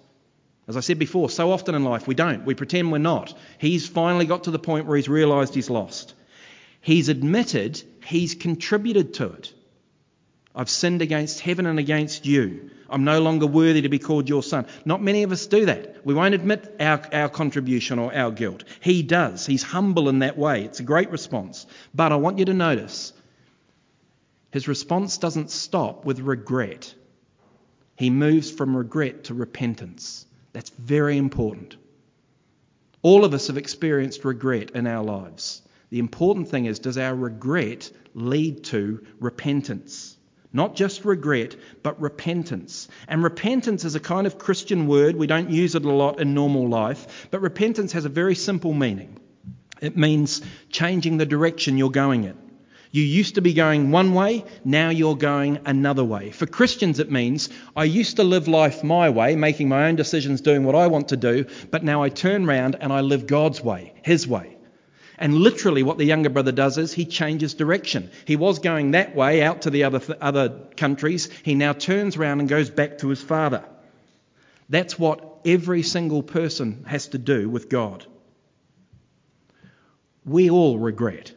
As 0.68 0.76
I 0.76 0.80
said 0.80 0.98
before, 0.98 1.30
so 1.30 1.50
often 1.50 1.74
in 1.74 1.82
life 1.82 2.06
we 2.06 2.14
don't. 2.14 2.44
We 2.44 2.54
pretend 2.54 2.92
we're 2.92 2.98
not. 2.98 3.34
He's 3.56 3.88
finally 3.88 4.26
got 4.26 4.44
to 4.44 4.50
the 4.50 4.58
point 4.58 4.84
where 4.86 4.96
he's 4.96 5.08
realised 5.08 5.54
he's 5.54 5.70
lost. 5.70 6.14
He's 6.82 7.08
admitted 7.08 7.82
he's 8.04 8.34
contributed 8.34 9.14
to 9.14 9.32
it. 9.32 9.54
I've 10.54 10.68
sinned 10.68 11.00
against 11.00 11.40
heaven 11.40 11.64
and 11.64 11.78
against 11.78 12.26
you. 12.26 12.70
I'm 12.90 13.04
no 13.04 13.20
longer 13.20 13.46
worthy 13.46 13.82
to 13.82 13.88
be 13.88 13.98
called 13.98 14.28
your 14.28 14.42
son. 14.42 14.66
Not 14.84 15.02
many 15.02 15.22
of 15.22 15.32
us 15.32 15.46
do 15.46 15.66
that. 15.66 16.04
We 16.04 16.14
won't 16.14 16.34
admit 16.34 16.76
our, 16.80 17.00
our 17.12 17.28
contribution 17.28 17.98
or 17.98 18.14
our 18.14 18.30
guilt. 18.30 18.64
He 18.80 19.02
does. 19.02 19.46
He's 19.46 19.62
humble 19.62 20.08
in 20.08 20.18
that 20.18 20.36
way. 20.36 20.64
It's 20.64 20.80
a 20.80 20.84
great 20.84 21.10
response. 21.10 21.66
But 21.94 22.12
I 22.12 22.16
want 22.16 22.38
you 22.38 22.44
to 22.46 22.54
notice 22.54 23.12
his 24.50 24.68
response 24.68 25.18
doesn't 25.18 25.50
stop 25.50 26.04
with 26.04 26.20
regret. 26.20 26.94
He 27.96 28.10
moves 28.10 28.50
from 28.50 28.76
regret 28.76 29.24
to 29.24 29.34
repentance. 29.34 30.26
That's 30.52 30.70
very 30.70 31.16
important. 31.16 31.76
All 33.02 33.24
of 33.24 33.34
us 33.34 33.46
have 33.46 33.56
experienced 33.56 34.24
regret 34.24 34.72
in 34.72 34.86
our 34.86 35.04
lives. 35.04 35.62
The 35.90 35.98
important 35.98 36.48
thing 36.48 36.66
is, 36.66 36.78
does 36.78 36.98
our 36.98 37.14
regret 37.14 37.90
lead 38.14 38.64
to 38.64 39.06
repentance? 39.20 40.16
Not 40.52 40.74
just 40.74 41.04
regret, 41.04 41.56
but 41.82 42.00
repentance. 42.00 42.88
And 43.06 43.22
repentance 43.22 43.84
is 43.84 43.94
a 43.94 44.00
kind 44.00 44.26
of 44.26 44.38
Christian 44.38 44.86
word. 44.86 45.16
We 45.16 45.26
don't 45.26 45.50
use 45.50 45.74
it 45.74 45.84
a 45.84 45.90
lot 45.90 46.20
in 46.20 46.34
normal 46.34 46.68
life, 46.68 47.28
but 47.30 47.40
repentance 47.40 47.92
has 47.92 48.04
a 48.04 48.10
very 48.10 48.34
simple 48.34 48.72
meaning. 48.72 49.18
It 49.80 49.96
means 49.96 50.42
changing 50.70 51.18
the 51.18 51.26
direction 51.26 51.78
you're 51.78 51.90
going 51.90 52.24
in. 52.24 52.47
You 52.90 53.02
used 53.02 53.34
to 53.34 53.42
be 53.42 53.52
going 53.52 53.90
one 53.90 54.14
way, 54.14 54.44
now 54.64 54.88
you're 54.88 55.16
going 55.16 55.58
another 55.66 56.04
way. 56.04 56.30
For 56.30 56.46
Christians, 56.46 56.98
it 57.00 57.10
means 57.10 57.50
I 57.76 57.84
used 57.84 58.16
to 58.16 58.24
live 58.24 58.48
life 58.48 58.82
my 58.82 59.10
way, 59.10 59.36
making 59.36 59.68
my 59.68 59.88
own 59.88 59.96
decisions, 59.96 60.40
doing 60.40 60.64
what 60.64 60.74
I 60.74 60.86
want 60.86 61.08
to 61.08 61.16
do, 61.16 61.44
but 61.70 61.84
now 61.84 62.02
I 62.02 62.08
turn 62.08 62.46
round 62.46 62.76
and 62.80 62.92
I 62.92 63.02
live 63.02 63.26
God's 63.26 63.62
way, 63.62 63.92
His 64.02 64.26
way. 64.26 64.56
And 65.18 65.34
literally, 65.34 65.82
what 65.82 65.98
the 65.98 66.04
younger 66.04 66.30
brother 66.30 66.52
does 66.52 66.78
is 66.78 66.92
he 66.92 67.04
changes 67.04 67.54
direction. 67.54 68.10
He 68.24 68.36
was 68.36 68.60
going 68.60 68.92
that 68.92 69.16
way 69.16 69.42
out 69.42 69.62
to 69.62 69.70
the 69.70 69.82
other, 69.82 70.00
other 70.20 70.60
countries. 70.76 71.28
He 71.42 71.56
now 71.56 71.72
turns 71.72 72.16
around 72.16 72.38
and 72.38 72.48
goes 72.48 72.70
back 72.70 72.98
to 72.98 73.08
his 73.08 73.20
father. 73.20 73.64
That's 74.68 74.96
what 74.96 75.40
every 75.44 75.82
single 75.82 76.22
person 76.22 76.84
has 76.86 77.08
to 77.08 77.18
do 77.18 77.48
with 77.48 77.68
God. 77.68 78.06
We 80.24 80.50
all 80.50 80.78
regret. 80.78 81.32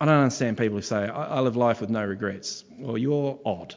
I 0.00 0.06
don't 0.06 0.14
understand 0.14 0.56
people 0.56 0.78
who 0.78 0.82
say, 0.82 0.96
I, 0.96 1.36
I 1.36 1.40
live 1.40 1.56
life 1.56 1.80
with 1.80 1.90
no 1.90 2.02
regrets. 2.04 2.64
Well, 2.78 2.96
you're 2.96 3.38
odd. 3.44 3.74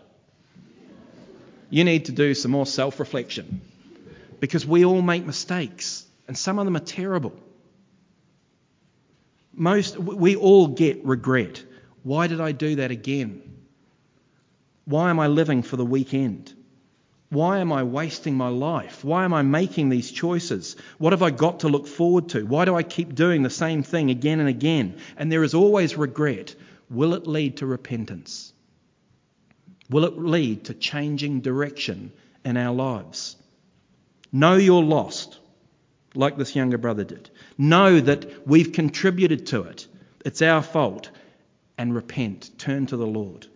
You 1.69 1.83
need 1.83 2.05
to 2.05 2.11
do 2.13 2.33
some 2.33 2.51
more 2.51 2.65
self 2.65 2.99
reflection 2.99 3.61
because 4.39 4.65
we 4.65 4.85
all 4.85 5.01
make 5.01 5.25
mistakes, 5.25 6.05
and 6.27 6.37
some 6.37 6.59
of 6.59 6.65
them 6.65 6.77
are 6.77 6.79
terrible. 6.79 7.33
Most, 9.53 9.97
we 9.97 10.35
all 10.35 10.67
get 10.67 11.03
regret. 11.05 11.63
Why 12.03 12.27
did 12.27 12.39
I 12.41 12.51
do 12.53 12.75
that 12.75 12.91
again? 12.91 13.41
Why 14.85 15.09
am 15.09 15.19
I 15.19 15.27
living 15.27 15.61
for 15.61 15.77
the 15.77 15.85
weekend? 15.85 16.53
Why 17.33 17.57
am 17.57 17.73
I 17.73 17.81
wasting 17.81 18.35
my 18.35 18.49
life? 18.49 19.03
Why 19.03 19.25
am 19.25 19.33
I 19.33 19.41
making 19.41 19.89
these 19.89 20.11
choices? 20.11 20.75
What 20.99 21.13
have 21.13 21.23
I 21.23 21.31
got 21.31 21.61
to 21.61 21.67
look 21.67 21.87
forward 21.87 22.29
to? 22.29 22.45
Why 22.45 22.65
do 22.65 22.75
I 22.75 22.83
keep 22.83 23.15
doing 23.15 23.41
the 23.41 23.49
same 23.49 23.81
thing 23.81 24.11
again 24.11 24.39
and 24.39 24.47
again? 24.47 24.97
And 25.17 25.31
there 25.31 25.43
is 25.43 25.55
always 25.55 25.97
regret. 25.97 26.53
Will 26.91 27.15
it 27.15 27.25
lead 27.25 27.57
to 27.57 27.65
repentance? 27.65 28.53
Will 29.89 30.05
it 30.05 30.15
lead 30.15 30.65
to 30.65 30.75
changing 30.75 31.41
direction 31.41 32.11
in 32.45 32.55
our 32.55 32.71
lives? 32.71 33.35
Know 34.31 34.55
you're 34.55 34.83
lost, 34.83 35.39
like 36.13 36.37
this 36.37 36.55
younger 36.55 36.77
brother 36.77 37.03
did. 37.03 37.31
Know 37.57 37.99
that 37.99 38.47
we've 38.47 38.73
contributed 38.73 39.47
to 39.47 39.63
it. 39.63 39.87
It's 40.23 40.43
our 40.43 40.61
fault. 40.61 41.09
And 41.79 41.95
repent. 41.95 42.51
Turn 42.59 42.85
to 42.85 42.97
the 42.97 43.07
Lord. 43.07 43.47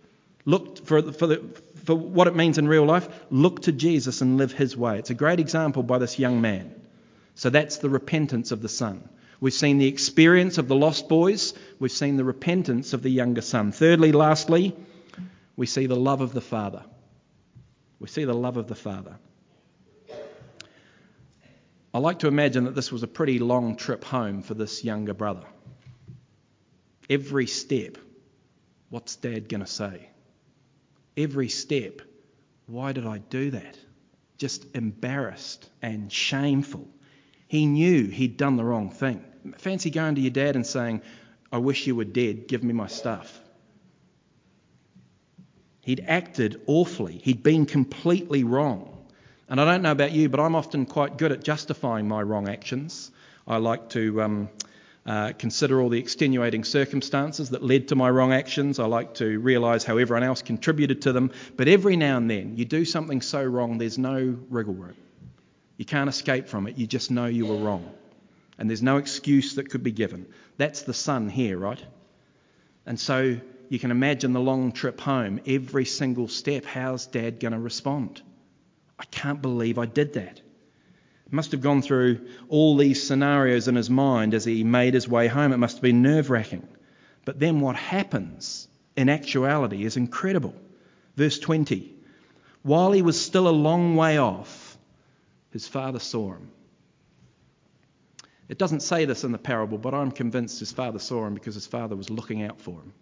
Look 0.45 0.83
for, 0.87 1.11
for, 1.11 1.27
the, 1.27 1.43
for 1.87 1.95
what 1.95 2.27
it 2.27 2.35
means 2.35 2.57
in 2.57 2.67
real 2.67 2.83
life. 2.83 3.07
Look 3.31 3.61
to 3.61 3.71
Jesus 3.71 4.19
and 4.19 4.37
live 4.37 4.51
his 4.51 4.75
way. 4.75 4.99
It's 4.99 5.09
a 5.09 5.15
great 5.15 5.39
example 5.39 5.83
by 5.83 5.99
this 5.99 6.19
young 6.19 6.41
man. 6.41 6.75
So 7.35 7.49
that's 7.49 7.77
the 7.77 7.89
repentance 7.89 8.51
of 8.51 8.61
the 8.61 8.67
son. 8.67 9.07
We've 9.39 9.53
seen 9.53 9.77
the 9.77 9.87
experience 9.87 10.57
of 10.57 10.67
the 10.67 10.75
lost 10.75 11.07
boys. 11.07 11.53
We've 11.79 11.89
seen 11.89 12.17
the 12.17 12.25
repentance 12.25 12.91
of 12.91 13.03
the 13.03 13.09
younger 13.09 13.39
son. 13.39 13.71
Thirdly, 13.71 14.11
lastly, 14.11 14.75
we 15.55 15.65
see 15.65 15.85
the 15.85 15.95
love 15.95 16.19
of 16.19 16.33
the 16.33 16.41
father. 16.41 16.83
We 17.99 18.09
see 18.09 18.25
the 18.25 18.33
love 18.33 18.57
of 18.57 18.67
the 18.67 18.75
father. 18.75 19.15
I 21.93 21.99
like 21.99 22.19
to 22.19 22.27
imagine 22.27 22.65
that 22.65 22.75
this 22.75 22.91
was 22.91 23.03
a 23.03 23.07
pretty 23.07 23.39
long 23.39 23.77
trip 23.77 24.03
home 24.03 24.41
for 24.41 24.55
this 24.55 24.83
younger 24.83 25.13
brother. 25.13 25.45
Every 27.09 27.47
step, 27.47 27.97
what's 28.89 29.15
dad 29.15 29.47
going 29.47 29.61
to 29.61 29.67
say? 29.67 30.09
Every 31.17 31.49
step, 31.49 32.01
why 32.67 32.91
did 32.93 33.05
I 33.05 33.17
do 33.17 33.51
that? 33.51 33.77
Just 34.37 34.65
embarrassed 34.75 35.69
and 35.81 36.11
shameful. 36.11 36.87
He 37.47 37.65
knew 37.65 38.05
he'd 38.05 38.37
done 38.37 38.55
the 38.55 38.63
wrong 38.63 38.91
thing. 38.91 39.23
Fancy 39.57 39.89
going 39.89 40.15
to 40.15 40.21
your 40.21 40.31
dad 40.31 40.55
and 40.55 40.65
saying, 40.65 41.01
I 41.51 41.57
wish 41.57 41.87
you 41.87 41.95
were 41.95 42.05
dead, 42.05 42.47
give 42.47 42.63
me 42.63 42.73
my 42.73 42.87
stuff. 42.87 43.39
He'd 45.81 46.03
acted 46.05 46.61
awfully, 46.67 47.21
he'd 47.23 47.43
been 47.43 47.65
completely 47.65 48.43
wrong. 48.43 48.93
And 49.49 49.61
I 49.61 49.65
don't 49.65 49.81
know 49.81 49.91
about 49.91 50.11
you, 50.11 50.27
but 50.27 50.41
I'm 50.41 50.55
often 50.55 50.85
quite 50.85 51.17
good 51.17 51.31
at 51.31 51.41
justifying 51.41 52.07
my 52.07 52.21
wrong 52.21 52.49
actions. 52.49 53.11
I 53.47 53.57
like 53.57 53.89
to 53.91 54.21
um, 54.21 54.49
uh, 55.07 55.31
consider 55.31 55.81
all 55.81 55.87
the 55.87 55.99
extenuating 55.99 56.65
circumstances 56.65 57.51
that 57.51 57.63
led 57.63 57.87
to 57.87 57.95
my 57.95 58.09
wrong 58.09 58.33
actions. 58.33 58.77
I 58.77 58.85
like 58.87 59.13
to 59.15 59.39
realise 59.39 59.85
how 59.85 59.97
everyone 59.97 60.23
else 60.23 60.41
contributed 60.41 61.03
to 61.03 61.13
them. 61.13 61.31
But 61.55 61.69
every 61.69 61.95
now 61.95 62.17
and 62.17 62.29
then, 62.29 62.57
you 62.57 62.65
do 62.65 62.83
something 62.83 63.21
so 63.21 63.41
wrong, 63.41 63.77
there's 63.77 63.97
no 63.97 64.37
wriggle 64.49 64.73
room. 64.73 64.97
You 65.77 65.85
can't 65.85 66.09
escape 66.09 66.49
from 66.49 66.67
it. 66.67 66.77
You 66.77 66.87
just 66.87 67.09
know 67.09 67.25
you 67.25 67.45
were 67.45 67.55
wrong. 67.55 67.89
And 68.57 68.69
there's 68.69 68.83
no 68.83 68.97
excuse 68.97 69.55
that 69.55 69.69
could 69.69 69.83
be 69.83 69.91
given. 69.91 70.27
That's 70.57 70.81
the 70.81 70.93
son 70.93 71.29
here, 71.29 71.57
right? 71.57 71.81
And 72.85 72.99
so 72.99 73.39
you 73.69 73.79
can 73.79 73.91
imagine 73.91 74.33
the 74.33 74.41
long 74.41 74.73
trip 74.73 74.99
home, 74.99 75.39
every 75.47 75.85
single 75.85 76.27
step. 76.27 76.65
How's 76.65 77.05
dad 77.05 77.39
going 77.39 77.53
to 77.53 77.59
respond? 77.59 78.21
I 78.99 79.05
can't 79.05 79.41
believe 79.41 79.77
I 79.77 79.85
did 79.85 80.13
that. 80.13 80.41
Must 81.29 81.51
have 81.51 81.61
gone 81.61 81.81
through 81.81 82.25
all 82.47 82.77
these 82.77 83.05
scenarios 83.05 83.67
in 83.67 83.75
his 83.75 83.89
mind 83.89 84.33
as 84.33 84.45
he 84.45 84.63
made 84.63 84.93
his 84.93 85.07
way 85.07 85.27
home. 85.27 85.51
It 85.51 85.57
must 85.57 85.77
have 85.77 85.81
been 85.81 86.01
nerve 86.01 86.29
wracking. 86.29 86.67
But 87.25 87.39
then 87.39 87.59
what 87.59 87.75
happens 87.75 88.67
in 88.95 89.09
actuality 89.09 89.83
is 89.83 89.97
incredible. 89.97 90.55
Verse 91.17 91.37
20 91.39 91.93
While 92.63 92.93
he 92.93 93.01
was 93.01 93.19
still 93.19 93.47
a 93.47 93.49
long 93.49 93.95
way 93.97 94.17
off, 94.17 94.77
his 95.51 95.67
father 95.67 95.99
saw 95.99 96.33
him. 96.33 96.51
It 98.47 98.57
doesn't 98.57 98.79
say 98.79 99.03
this 99.05 99.25
in 99.25 99.33
the 99.33 99.37
parable, 99.37 99.77
but 99.77 99.93
I'm 99.93 100.11
convinced 100.11 100.59
his 100.59 100.71
father 100.71 100.99
saw 100.99 101.25
him 101.27 101.33
because 101.33 101.55
his 101.55 101.67
father 101.67 101.95
was 101.95 102.09
looking 102.09 102.43
out 102.43 102.61
for 102.61 102.79
him. 102.79 102.93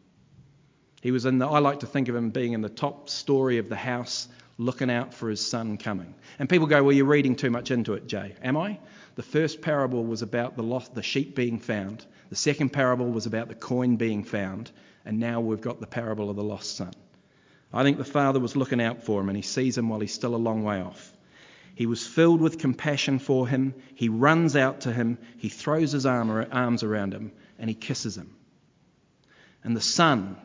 He 1.02 1.12
was 1.12 1.26
in 1.26 1.38
the, 1.38 1.48
I 1.48 1.60
like 1.60 1.82
to 1.82 1.86
think 1.86 2.08
of 2.08 2.16
him 2.16 2.32
being 2.32 2.54
in 2.54 2.62
the 2.62 2.70
top 2.70 3.10
story 3.10 3.60
of 3.60 3.70
the 3.70 3.76
house, 3.76 4.28
looking 4.58 4.89
out 4.89 5.13
for 5.13 5.30
his 5.30 5.46
son 5.46 5.78
coming. 5.78 6.13
And 6.39 6.50
people 6.50 6.68
go, 6.68 6.84
Well, 6.84 6.96
you're 6.96 7.06
reading 7.06 7.36
too 7.36 7.50
much 7.50 7.72
into 7.72 7.94
it, 7.94 8.08
Jay. 8.08 8.36
Am 8.41 8.58
I? 8.58 8.80
The 9.15 9.24
first 9.24 9.62
parable 9.62 10.04
was 10.04 10.22
about 10.22 10.56
the, 10.56 10.63
lost, 10.63 10.94
the 10.94 11.04
sheep 11.04 11.36
being 11.36 11.60
found, 11.60 12.06
the 12.30 12.36
second 12.36 12.70
parable 12.70 13.10
was 13.10 13.26
about 13.26 13.48
the 13.48 13.56
coin 13.56 13.96
being 13.96 14.24
found, 14.24 14.72
and 15.06 15.20
now 15.20 15.41
we've 15.41 15.62
got 15.62 15.80
the 15.80 15.88
parable 15.88 16.30
of 16.30 16.36
the 16.36 16.44
lost 16.44 16.76
son. 16.76 16.94
I 17.74 17.84
think 17.84 17.98
the 17.98 18.04
father 18.04 18.39
was 18.39 18.56
looking 18.56 18.82
out 18.82 19.04
for 19.04 19.22
him, 19.22 19.30
and 19.30 19.36
he 19.36 19.41
sees 19.41 19.78
him 19.78 19.89
while 19.89 20.00
he's 20.00 20.13
still 20.13 20.36
a 20.36 20.38
long 20.38 20.63
way 20.63 20.82
off. 20.82 21.15
He 21.76 21.86
was 21.86 22.08
filled 22.08 22.39
with 22.39 22.58
compassion 22.58 23.20
for 23.20 23.48
him. 23.48 23.76
He 23.96 24.08
runs 24.08 24.56
out 24.56 24.82
to 24.82 24.94
him. 24.94 25.18
He 25.38 25.50
throws 25.50 25.91
his 25.91 26.06
arms 26.06 26.84
around 26.84 27.13
him 27.13 27.34
and 27.60 27.70
he 27.70 27.76
kisses 27.76 28.18
him. 28.18 28.34
And 29.62 29.76
the 29.76 29.82
son 29.82 30.38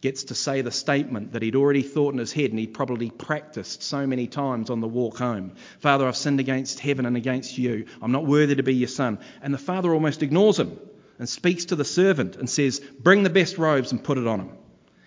gets 0.00 0.24
to 0.24 0.34
say 0.34 0.60
the 0.60 0.70
statement 0.70 1.32
that 1.32 1.42
he'd 1.42 1.56
already 1.56 1.82
thought 1.82 2.12
in 2.12 2.18
his 2.18 2.32
head 2.32 2.50
and 2.50 2.58
he'd 2.58 2.74
probably 2.74 3.10
practiced 3.10 3.82
so 3.82 4.06
many 4.06 4.26
times 4.26 4.70
on 4.70 4.80
the 4.80 4.88
walk 4.88 5.18
home 5.18 5.52
Father, 5.80 6.06
I've 6.06 6.16
sinned 6.16 6.40
against 6.40 6.80
heaven 6.80 7.06
and 7.06 7.16
against 7.16 7.58
you. 7.58 7.86
I'm 8.00 8.12
not 8.12 8.26
worthy 8.26 8.56
to 8.56 8.62
be 8.62 8.74
your 8.74 8.88
son. 8.88 9.18
And 9.42 9.52
the 9.52 9.58
father 9.58 9.92
almost 9.92 10.22
ignores 10.22 10.58
him 10.58 10.78
and 11.18 11.28
speaks 11.28 11.66
to 11.66 11.76
the 11.76 11.84
servant 11.84 12.36
and 12.36 12.48
says, 12.48 12.80
Bring 12.80 13.22
the 13.22 13.30
best 13.30 13.58
robes 13.58 13.92
and 13.92 14.02
put 14.02 14.18
it 14.18 14.26
on 14.26 14.40
him. 14.40 14.50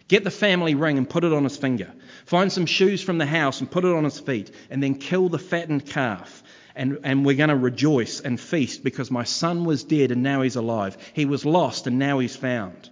Get 0.07 0.23
the 0.23 0.31
family 0.31 0.75
ring 0.75 0.97
and 0.97 1.09
put 1.09 1.23
it 1.23 1.31
on 1.31 1.43
his 1.43 1.55
finger. 1.55 1.93
Find 2.25 2.51
some 2.51 2.65
shoes 2.65 3.01
from 3.01 3.17
the 3.17 3.25
house 3.25 3.61
and 3.61 3.71
put 3.71 3.85
it 3.85 3.93
on 3.93 4.03
his 4.03 4.19
feet. 4.19 4.51
And 4.69 4.83
then 4.83 4.95
kill 4.95 5.29
the 5.29 5.39
fattened 5.39 5.85
calf. 5.85 6.43
And, 6.75 6.99
and 7.03 7.25
we're 7.25 7.37
going 7.37 7.49
to 7.49 7.55
rejoice 7.55 8.19
and 8.19 8.39
feast 8.39 8.83
because 8.83 9.11
my 9.11 9.23
son 9.23 9.65
was 9.65 9.83
dead 9.83 10.11
and 10.11 10.23
now 10.23 10.41
he's 10.41 10.55
alive. 10.57 10.97
He 11.13 11.25
was 11.25 11.45
lost 11.45 11.87
and 11.87 11.97
now 11.97 12.19
he's 12.19 12.35
found. 12.35 12.89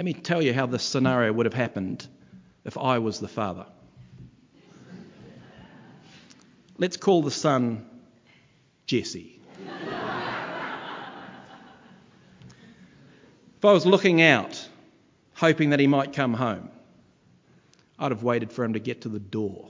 Let 0.00 0.06
me 0.06 0.14
tell 0.14 0.40
you 0.40 0.54
how 0.54 0.64
this 0.64 0.82
scenario 0.82 1.30
would 1.30 1.44
have 1.44 1.52
happened 1.52 2.08
if 2.64 2.78
I 2.78 3.00
was 3.00 3.20
the 3.20 3.28
father. 3.28 3.66
Let's 6.78 6.96
call 6.96 7.20
the 7.20 7.30
son 7.30 7.84
Jesse. 8.86 9.38
If 13.58 13.62
I 13.62 13.72
was 13.72 13.84
looking 13.84 14.22
out, 14.22 14.66
hoping 15.34 15.68
that 15.68 15.80
he 15.80 15.86
might 15.86 16.14
come 16.14 16.32
home, 16.32 16.70
I'd 17.98 18.10
have 18.10 18.22
waited 18.22 18.52
for 18.52 18.64
him 18.64 18.72
to 18.72 18.80
get 18.80 19.02
to 19.02 19.10
the 19.10 19.20
door. 19.20 19.68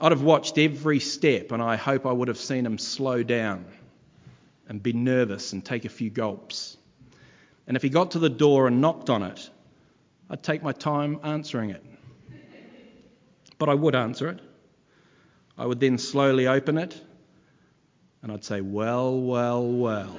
I'd 0.00 0.10
have 0.10 0.22
watched 0.22 0.58
every 0.58 0.98
step, 0.98 1.52
and 1.52 1.62
I 1.62 1.76
hope 1.76 2.04
I 2.04 2.10
would 2.10 2.26
have 2.26 2.38
seen 2.38 2.66
him 2.66 2.78
slow 2.78 3.22
down 3.22 3.64
and 4.68 4.82
be 4.82 4.92
nervous 4.92 5.52
and 5.52 5.64
take 5.64 5.84
a 5.84 5.88
few 5.88 6.10
gulps. 6.10 6.78
And 7.66 7.76
if 7.76 7.82
he 7.82 7.88
got 7.88 8.12
to 8.12 8.18
the 8.18 8.30
door 8.30 8.68
and 8.68 8.80
knocked 8.80 9.10
on 9.10 9.22
it, 9.22 9.50
I'd 10.30 10.42
take 10.42 10.62
my 10.62 10.72
time 10.72 11.18
answering 11.22 11.70
it. 11.70 11.84
But 13.58 13.68
I 13.68 13.74
would 13.74 13.94
answer 13.94 14.28
it. 14.28 14.40
I 15.58 15.66
would 15.66 15.80
then 15.80 15.98
slowly 15.98 16.46
open 16.46 16.78
it, 16.78 17.00
and 18.22 18.30
I'd 18.30 18.44
say, 18.44 18.60
Well, 18.60 19.18
well, 19.20 19.66
well. 19.66 20.16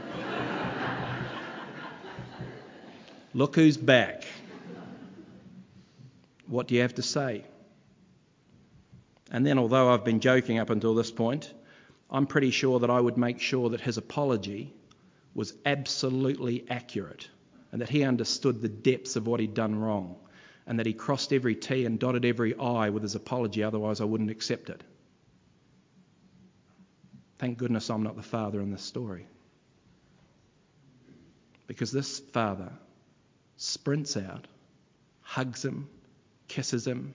Look 3.34 3.56
who's 3.56 3.78
back. 3.78 4.24
What 6.48 6.68
do 6.68 6.76
you 6.76 6.82
have 6.82 6.96
to 6.96 7.04
say? 7.04 7.44
And 9.30 9.46
then, 9.46 9.60
although 9.60 9.94
I've 9.94 10.06
been 10.06 10.22
joking 10.22 10.58
up 10.58 10.70
until 10.70 10.96
this 10.96 11.12
point, 11.12 11.54
I'm 12.10 12.26
pretty 12.26 12.52
sure 12.52 12.80
that 12.80 12.90
I 12.90 13.00
would 13.00 13.18
make 13.18 13.40
sure 13.40 13.70
that 13.70 13.82
his 13.82 13.98
apology 13.98 14.74
was 15.36 15.54
absolutely 15.66 16.66
accurate 16.70 17.28
and 17.72 17.82
that 17.82 17.90
he 17.90 18.04
understood 18.04 18.62
the 18.62 18.70
depths 18.70 19.16
of 19.16 19.28
what 19.28 19.40
he'd 19.40 19.54
done 19.54 19.76
wrong 19.76 20.16
and 20.68 20.78
that 20.78 20.86
he 20.86 20.94
crossed 20.94 21.32
every 21.32 21.56
T 21.56 21.86
and 21.86 21.98
dotted 21.98 22.26
every 22.26 22.54
I 22.58 22.90
with 22.90 23.02
his 23.02 23.16
apology, 23.16 23.64
otherwise, 23.64 24.02
I 24.02 24.04
wouldn't 24.04 24.30
accept 24.30 24.70
it. 24.70 24.84
Thank 27.40 27.58
goodness 27.58 27.90
I'm 27.90 28.04
not 28.04 28.18
the 28.18 28.22
father 28.22 28.60
in 28.60 28.70
this 28.70 28.82
story. 28.82 29.26
Because 31.68 31.92
this 31.92 32.20
father 32.20 32.72
sprints 33.56 34.18
out, 34.18 34.48
hugs 35.22 35.64
him, 35.64 35.88
kisses 36.48 36.86
him, 36.86 37.14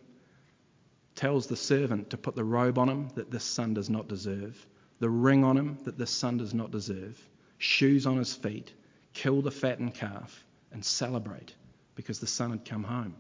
tells 1.14 1.46
the 1.46 1.56
servant 1.56 2.10
to 2.10 2.16
put 2.16 2.34
the 2.34 2.44
robe 2.44 2.78
on 2.78 2.88
him 2.88 3.08
that 3.16 3.30
this 3.30 3.44
son 3.44 3.74
does 3.74 3.90
not 3.90 4.08
deserve, 4.08 4.66
the 4.98 5.10
ring 5.10 5.44
on 5.44 5.58
him 5.58 5.78
that 5.84 5.98
this 5.98 6.10
son 6.10 6.38
does 6.38 6.54
not 6.54 6.70
deserve, 6.70 7.20
shoes 7.58 8.06
on 8.06 8.16
his 8.16 8.34
feet, 8.34 8.72
kill 9.14 9.42
the 9.42 9.50
fattened 9.50 9.94
calf, 9.94 10.44
and 10.72 10.84
celebrate 10.84 11.54
because 11.94 12.18
the 12.18 12.26
son 12.26 12.50
had 12.50 12.64
come 12.64 12.82
home. 12.82 13.14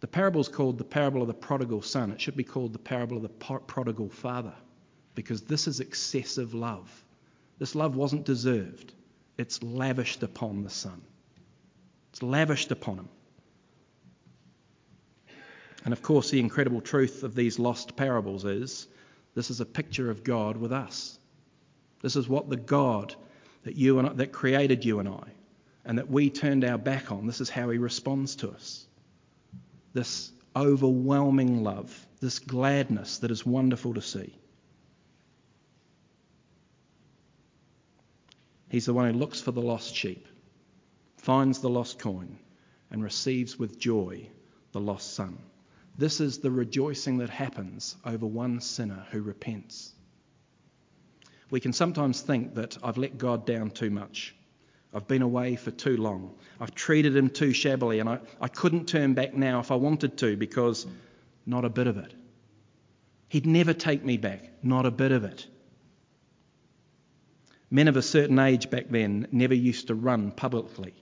The 0.00 0.06
parable 0.06 0.40
is 0.40 0.48
called 0.48 0.78
the 0.78 0.84
parable 0.84 1.22
of 1.22 1.28
the 1.28 1.34
prodigal 1.34 1.82
son. 1.82 2.10
It 2.10 2.20
should 2.20 2.36
be 2.36 2.44
called 2.44 2.72
the 2.72 2.78
parable 2.78 3.16
of 3.16 3.22
the 3.22 3.28
prodigal 3.28 4.08
father 4.08 4.54
because 5.14 5.42
this 5.42 5.66
is 5.66 5.80
excessive 5.80 6.54
love. 6.54 6.90
This 7.58 7.74
love 7.74 7.96
wasn't 7.96 8.24
deserved 8.24 8.92
it's 9.36 9.62
lavished 9.62 10.22
upon 10.22 10.62
the 10.62 10.70
Son. 10.70 11.00
It's 12.10 12.22
lavished 12.22 12.70
upon 12.70 12.98
him. 12.98 13.08
And 15.84 15.92
of 15.92 16.02
course, 16.02 16.30
the 16.30 16.40
incredible 16.40 16.80
truth 16.80 17.22
of 17.24 17.34
these 17.34 17.58
lost 17.58 17.96
parables 17.96 18.44
is 18.44 18.86
this 19.34 19.50
is 19.50 19.60
a 19.60 19.66
picture 19.66 20.10
of 20.10 20.22
God 20.22 20.56
with 20.56 20.72
us. 20.72 21.18
This 22.00 22.16
is 22.16 22.28
what 22.28 22.48
the 22.48 22.56
God 22.56 23.14
that 23.64 23.76
you 23.76 23.98
and 23.98 24.08
I, 24.08 24.12
that 24.14 24.32
created 24.32 24.84
you 24.84 25.00
and 25.00 25.08
I, 25.08 25.24
and 25.84 25.98
that 25.98 26.10
we 26.10 26.30
turned 26.30 26.64
our 26.64 26.78
back 26.78 27.10
on. 27.10 27.26
This 27.26 27.40
is 27.40 27.50
how 27.50 27.68
He 27.70 27.78
responds 27.78 28.36
to 28.36 28.50
us. 28.50 28.86
This 29.92 30.30
overwhelming 30.56 31.64
love, 31.64 32.06
this 32.20 32.38
gladness 32.38 33.18
that 33.18 33.30
is 33.30 33.44
wonderful 33.44 33.94
to 33.94 34.02
see. 34.02 34.34
He's 38.68 38.86
the 38.86 38.94
one 38.94 39.12
who 39.12 39.18
looks 39.18 39.40
for 39.40 39.52
the 39.52 39.62
lost 39.62 39.94
sheep, 39.94 40.26
finds 41.18 41.60
the 41.60 41.70
lost 41.70 41.98
coin, 41.98 42.38
and 42.90 43.02
receives 43.02 43.58
with 43.58 43.78
joy 43.78 44.28
the 44.72 44.80
lost 44.80 45.14
son. 45.14 45.38
This 45.96 46.20
is 46.20 46.38
the 46.38 46.50
rejoicing 46.50 47.18
that 47.18 47.30
happens 47.30 47.96
over 48.04 48.26
one 48.26 48.60
sinner 48.60 49.06
who 49.10 49.22
repents. 49.22 49.92
We 51.54 51.60
can 51.60 51.72
sometimes 51.72 52.20
think 52.20 52.56
that 52.56 52.76
I've 52.82 52.98
let 52.98 53.16
God 53.16 53.46
down 53.46 53.70
too 53.70 53.88
much. 53.88 54.34
I've 54.92 55.06
been 55.06 55.22
away 55.22 55.54
for 55.54 55.70
too 55.70 55.96
long. 55.96 56.34
I've 56.60 56.74
treated 56.74 57.14
him 57.14 57.30
too 57.30 57.52
shabbily, 57.52 58.00
and 58.00 58.08
I, 58.08 58.18
I 58.40 58.48
couldn't 58.48 58.88
turn 58.88 59.14
back 59.14 59.34
now 59.34 59.60
if 59.60 59.70
I 59.70 59.76
wanted 59.76 60.18
to 60.18 60.36
because 60.36 60.84
not 61.46 61.64
a 61.64 61.68
bit 61.68 61.86
of 61.86 61.96
it. 61.96 62.12
He'd 63.28 63.46
never 63.46 63.72
take 63.72 64.04
me 64.04 64.16
back, 64.16 64.50
not 64.64 64.84
a 64.84 64.90
bit 64.90 65.12
of 65.12 65.22
it. 65.22 65.46
Men 67.70 67.86
of 67.86 67.96
a 67.96 68.02
certain 68.02 68.40
age 68.40 68.68
back 68.68 68.86
then 68.90 69.28
never 69.30 69.54
used 69.54 69.86
to 69.86 69.94
run 69.94 70.32
publicly 70.32 70.92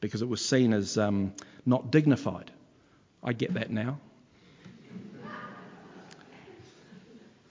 because 0.00 0.22
it 0.22 0.28
was 0.30 0.42
seen 0.42 0.72
as 0.72 0.96
um, 0.96 1.34
not 1.66 1.90
dignified. 1.90 2.50
I 3.22 3.34
get 3.34 3.52
that 3.52 3.70
now. 3.70 4.00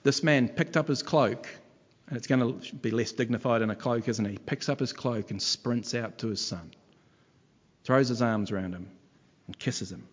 This 0.01 0.23
man 0.23 0.49
picked 0.49 0.75
up 0.75 0.87
his 0.87 1.03
cloak, 1.03 1.47
and 2.07 2.17
it's 2.17 2.27
going 2.27 2.59
to 2.59 2.75
be 2.75 2.91
less 2.91 3.11
dignified 3.11 3.61
in 3.61 3.69
a 3.69 3.75
cloak, 3.75 4.07
isn't 4.07 4.25
he? 4.25 4.37
Picks 4.37 4.69
up 4.69 4.79
his 4.79 4.93
cloak 4.93 5.31
and 5.31 5.41
sprints 5.41 5.93
out 5.93 6.17
to 6.19 6.27
his 6.27 6.39
son, 6.39 6.71
throws 7.83 8.07
his 8.07 8.21
arms 8.21 8.51
around 8.51 8.73
him, 8.73 8.89
and 9.45 9.59
kisses 9.59 9.91
him. 9.91 10.07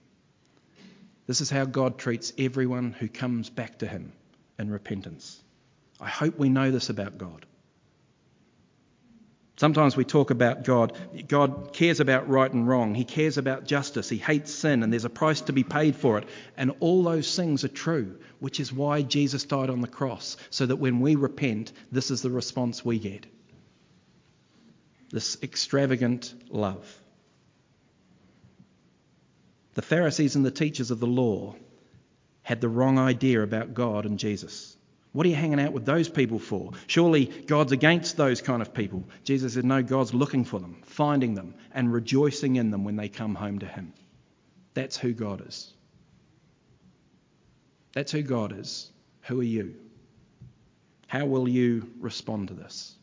This 1.26 1.40
is 1.40 1.50
how 1.50 1.64
God 1.64 1.98
treats 1.98 2.32
everyone 2.36 2.92
who 2.92 3.08
comes 3.08 3.48
back 3.48 3.78
to 3.78 3.86
him 3.86 4.12
in 4.58 4.70
repentance. 4.70 5.42
I 6.00 6.08
hope 6.08 6.38
we 6.38 6.48
know 6.48 6.70
this 6.70 6.90
about 6.90 7.16
God. 7.16 7.46
Sometimes 9.64 9.96
we 9.96 10.04
talk 10.04 10.28
about 10.28 10.62
God. 10.62 10.92
God 11.26 11.72
cares 11.72 11.98
about 11.98 12.28
right 12.28 12.52
and 12.52 12.68
wrong. 12.68 12.94
He 12.94 13.06
cares 13.06 13.38
about 13.38 13.64
justice. 13.64 14.10
He 14.10 14.18
hates 14.18 14.52
sin, 14.52 14.82
and 14.82 14.92
there's 14.92 15.06
a 15.06 15.08
price 15.08 15.40
to 15.40 15.54
be 15.54 15.64
paid 15.64 15.96
for 15.96 16.18
it. 16.18 16.28
And 16.58 16.72
all 16.80 17.02
those 17.02 17.34
things 17.34 17.64
are 17.64 17.68
true, 17.68 18.18
which 18.40 18.60
is 18.60 18.70
why 18.70 19.00
Jesus 19.00 19.44
died 19.44 19.70
on 19.70 19.80
the 19.80 19.88
cross, 19.88 20.36
so 20.50 20.66
that 20.66 20.76
when 20.76 21.00
we 21.00 21.14
repent, 21.14 21.72
this 21.90 22.10
is 22.10 22.20
the 22.20 22.28
response 22.28 22.84
we 22.84 22.98
get 22.98 23.24
this 25.10 25.38
extravagant 25.42 26.34
love. 26.50 26.86
The 29.72 29.80
Pharisees 29.80 30.36
and 30.36 30.44
the 30.44 30.50
teachers 30.50 30.90
of 30.90 31.00
the 31.00 31.06
law 31.06 31.56
had 32.42 32.60
the 32.60 32.68
wrong 32.68 32.98
idea 32.98 33.42
about 33.42 33.72
God 33.72 34.04
and 34.04 34.18
Jesus. 34.18 34.73
What 35.14 35.26
are 35.26 35.28
you 35.28 35.36
hanging 35.36 35.60
out 35.60 35.72
with 35.72 35.86
those 35.86 36.08
people 36.08 36.40
for? 36.40 36.72
Surely 36.88 37.26
God's 37.26 37.70
against 37.70 38.16
those 38.16 38.42
kind 38.42 38.60
of 38.60 38.74
people. 38.74 39.04
Jesus 39.22 39.54
said, 39.54 39.64
No, 39.64 39.80
God's 39.80 40.12
looking 40.12 40.44
for 40.44 40.58
them, 40.58 40.82
finding 40.82 41.34
them, 41.34 41.54
and 41.72 41.92
rejoicing 41.92 42.56
in 42.56 42.72
them 42.72 42.82
when 42.82 42.96
they 42.96 43.08
come 43.08 43.36
home 43.36 43.60
to 43.60 43.66
Him. 43.66 43.92
That's 44.74 44.96
who 44.96 45.12
God 45.12 45.46
is. 45.46 45.72
That's 47.92 48.10
who 48.10 48.22
God 48.22 48.58
is. 48.58 48.90
Who 49.22 49.38
are 49.38 49.44
you? 49.44 49.76
How 51.06 51.26
will 51.26 51.48
you 51.48 51.92
respond 52.00 52.48
to 52.48 52.54
this? 52.54 52.96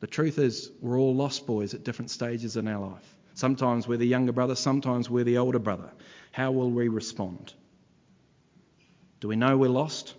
The 0.00 0.06
truth 0.06 0.38
is, 0.38 0.70
we're 0.80 0.98
all 0.98 1.14
lost 1.14 1.46
boys 1.46 1.74
at 1.74 1.84
different 1.84 2.10
stages 2.10 2.56
in 2.56 2.66
our 2.66 2.80
life. 2.80 3.14
Sometimes 3.34 3.86
we're 3.86 3.98
the 3.98 4.06
younger 4.06 4.32
brother, 4.32 4.54
sometimes 4.54 5.10
we're 5.10 5.24
the 5.24 5.36
older 5.36 5.58
brother. 5.58 5.90
How 6.32 6.50
will 6.50 6.70
we 6.70 6.88
respond? 6.88 7.52
Do 9.20 9.28
we 9.28 9.36
know 9.36 9.58
we're 9.58 9.68
lost? 9.68 10.14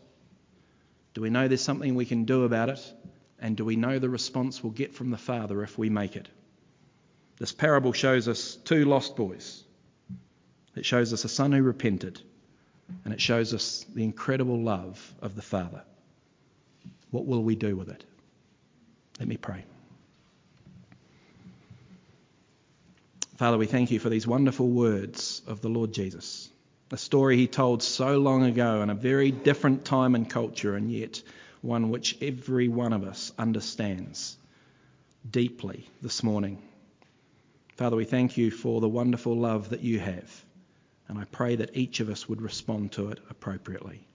Do 1.18 1.22
we 1.22 1.32
know 1.32 1.48
there's 1.48 1.64
something 1.64 1.96
we 1.96 2.06
can 2.06 2.26
do 2.26 2.44
about 2.44 2.70
it? 2.70 2.94
And 3.40 3.58
do 3.58 3.66
we 3.66 3.76
know 3.76 3.98
the 3.98 4.08
response 4.08 4.64
we'll 4.64 4.72
get 4.72 4.94
from 4.94 5.10
the 5.10 5.18
Father 5.18 5.64
if 5.64 5.76
we 5.76 5.90
make 5.90 6.16
it? 6.16 6.30
This 7.40 7.52
parable 7.52 7.92
shows 7.92 8.28
us 8.28 8.56
two 8.56 8.86
lost 8.86 9.16
boys. 9.16 9.64
It 10.76 10.86
shows 10.86 11.14
us 11.14 11.26
a 11.26 11.28
son 11.28 11.54
who 11.54 11.64
repented, 11.64 12.22
and 13.04 13.16
it 13.16 13.20
shows 13.20 13.56
us 13.56 13.84
the 13.96 14.04
incredible 14.04 14.62
love 14.62 15.12
of 15.20 15.36
the 15.36 15.42
Father. 15.42 15.82
What 17.10 17.26
will 17.26 17.42
we 17.42 17.56
do 17.56 17.76
with 17.76 17.90
it? 17.90 18.04
Let 19.20 19.28
me 19.28 19.38
pray. 19.38 19.66
Father, 23.38 23.58
we 23.58 23.66
thank 23.66 23.90
you 23.90 23.98
for 23.98 24.10
these 24.10 24.28
wonderful 24.28 24.70
words 24.70 25.42
of 25.48 25.62
the 25.62 25.70
Lord 25.70 25.94
Jesus. 25.94 26.52
A 26.90 26.98
story 26.98 27.36
he 27.36 27.48
told 27.48 27.84
so 27.84 28.18
long 28.18 28.44
ago 28.44 28.82
in 28.82 28.90
a 28.90 28.96
very 28.96 29.30
different 29.30 29.84
time 29.84 30.16
and 30.16 30.30
culture, 30.30 30.76
and 30.76 30.90
yet 30.90 31.22
one 31.62 31.90
which 31.90 32.18
every 32.22 32.70
one 32.70 32.94
of 32.94 33.04
us 33.04 33.34
understands 33.38 34.38
deeply 35.30 35.86
this 36.02 36.24
morning. 36.24 36.62
Father, 37.76 37.98
we 37.98 38.06
thank 38.06 38.38
you 38.38 38.52
for 38.52 38.80
the 38.80 38.88
wonderful 38.88 39.36
love 39.36 39.70
that 39.70 39.82
you 39.82 40.00
have, 40.00 40.46
and 41.10 41.20
I 41.20 41.26
pray 41.26 41.58
that 41.58 41.76
each 41.76 42.00
of 42.00 42.10
us 42.10 42.30
would 42.30 42.42
respond 42.42 42.94
to 42.94 43.10
it 43.10 43.20
appropriately. 43.30 44.08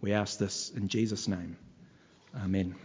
We 0.00 0.12
ask 0.12 0.38
this 0.38 0.70
in 0.70 0.88
Jesus' 0.88 1.28
name. 1.28 1.58
Amen. 2.34 2.74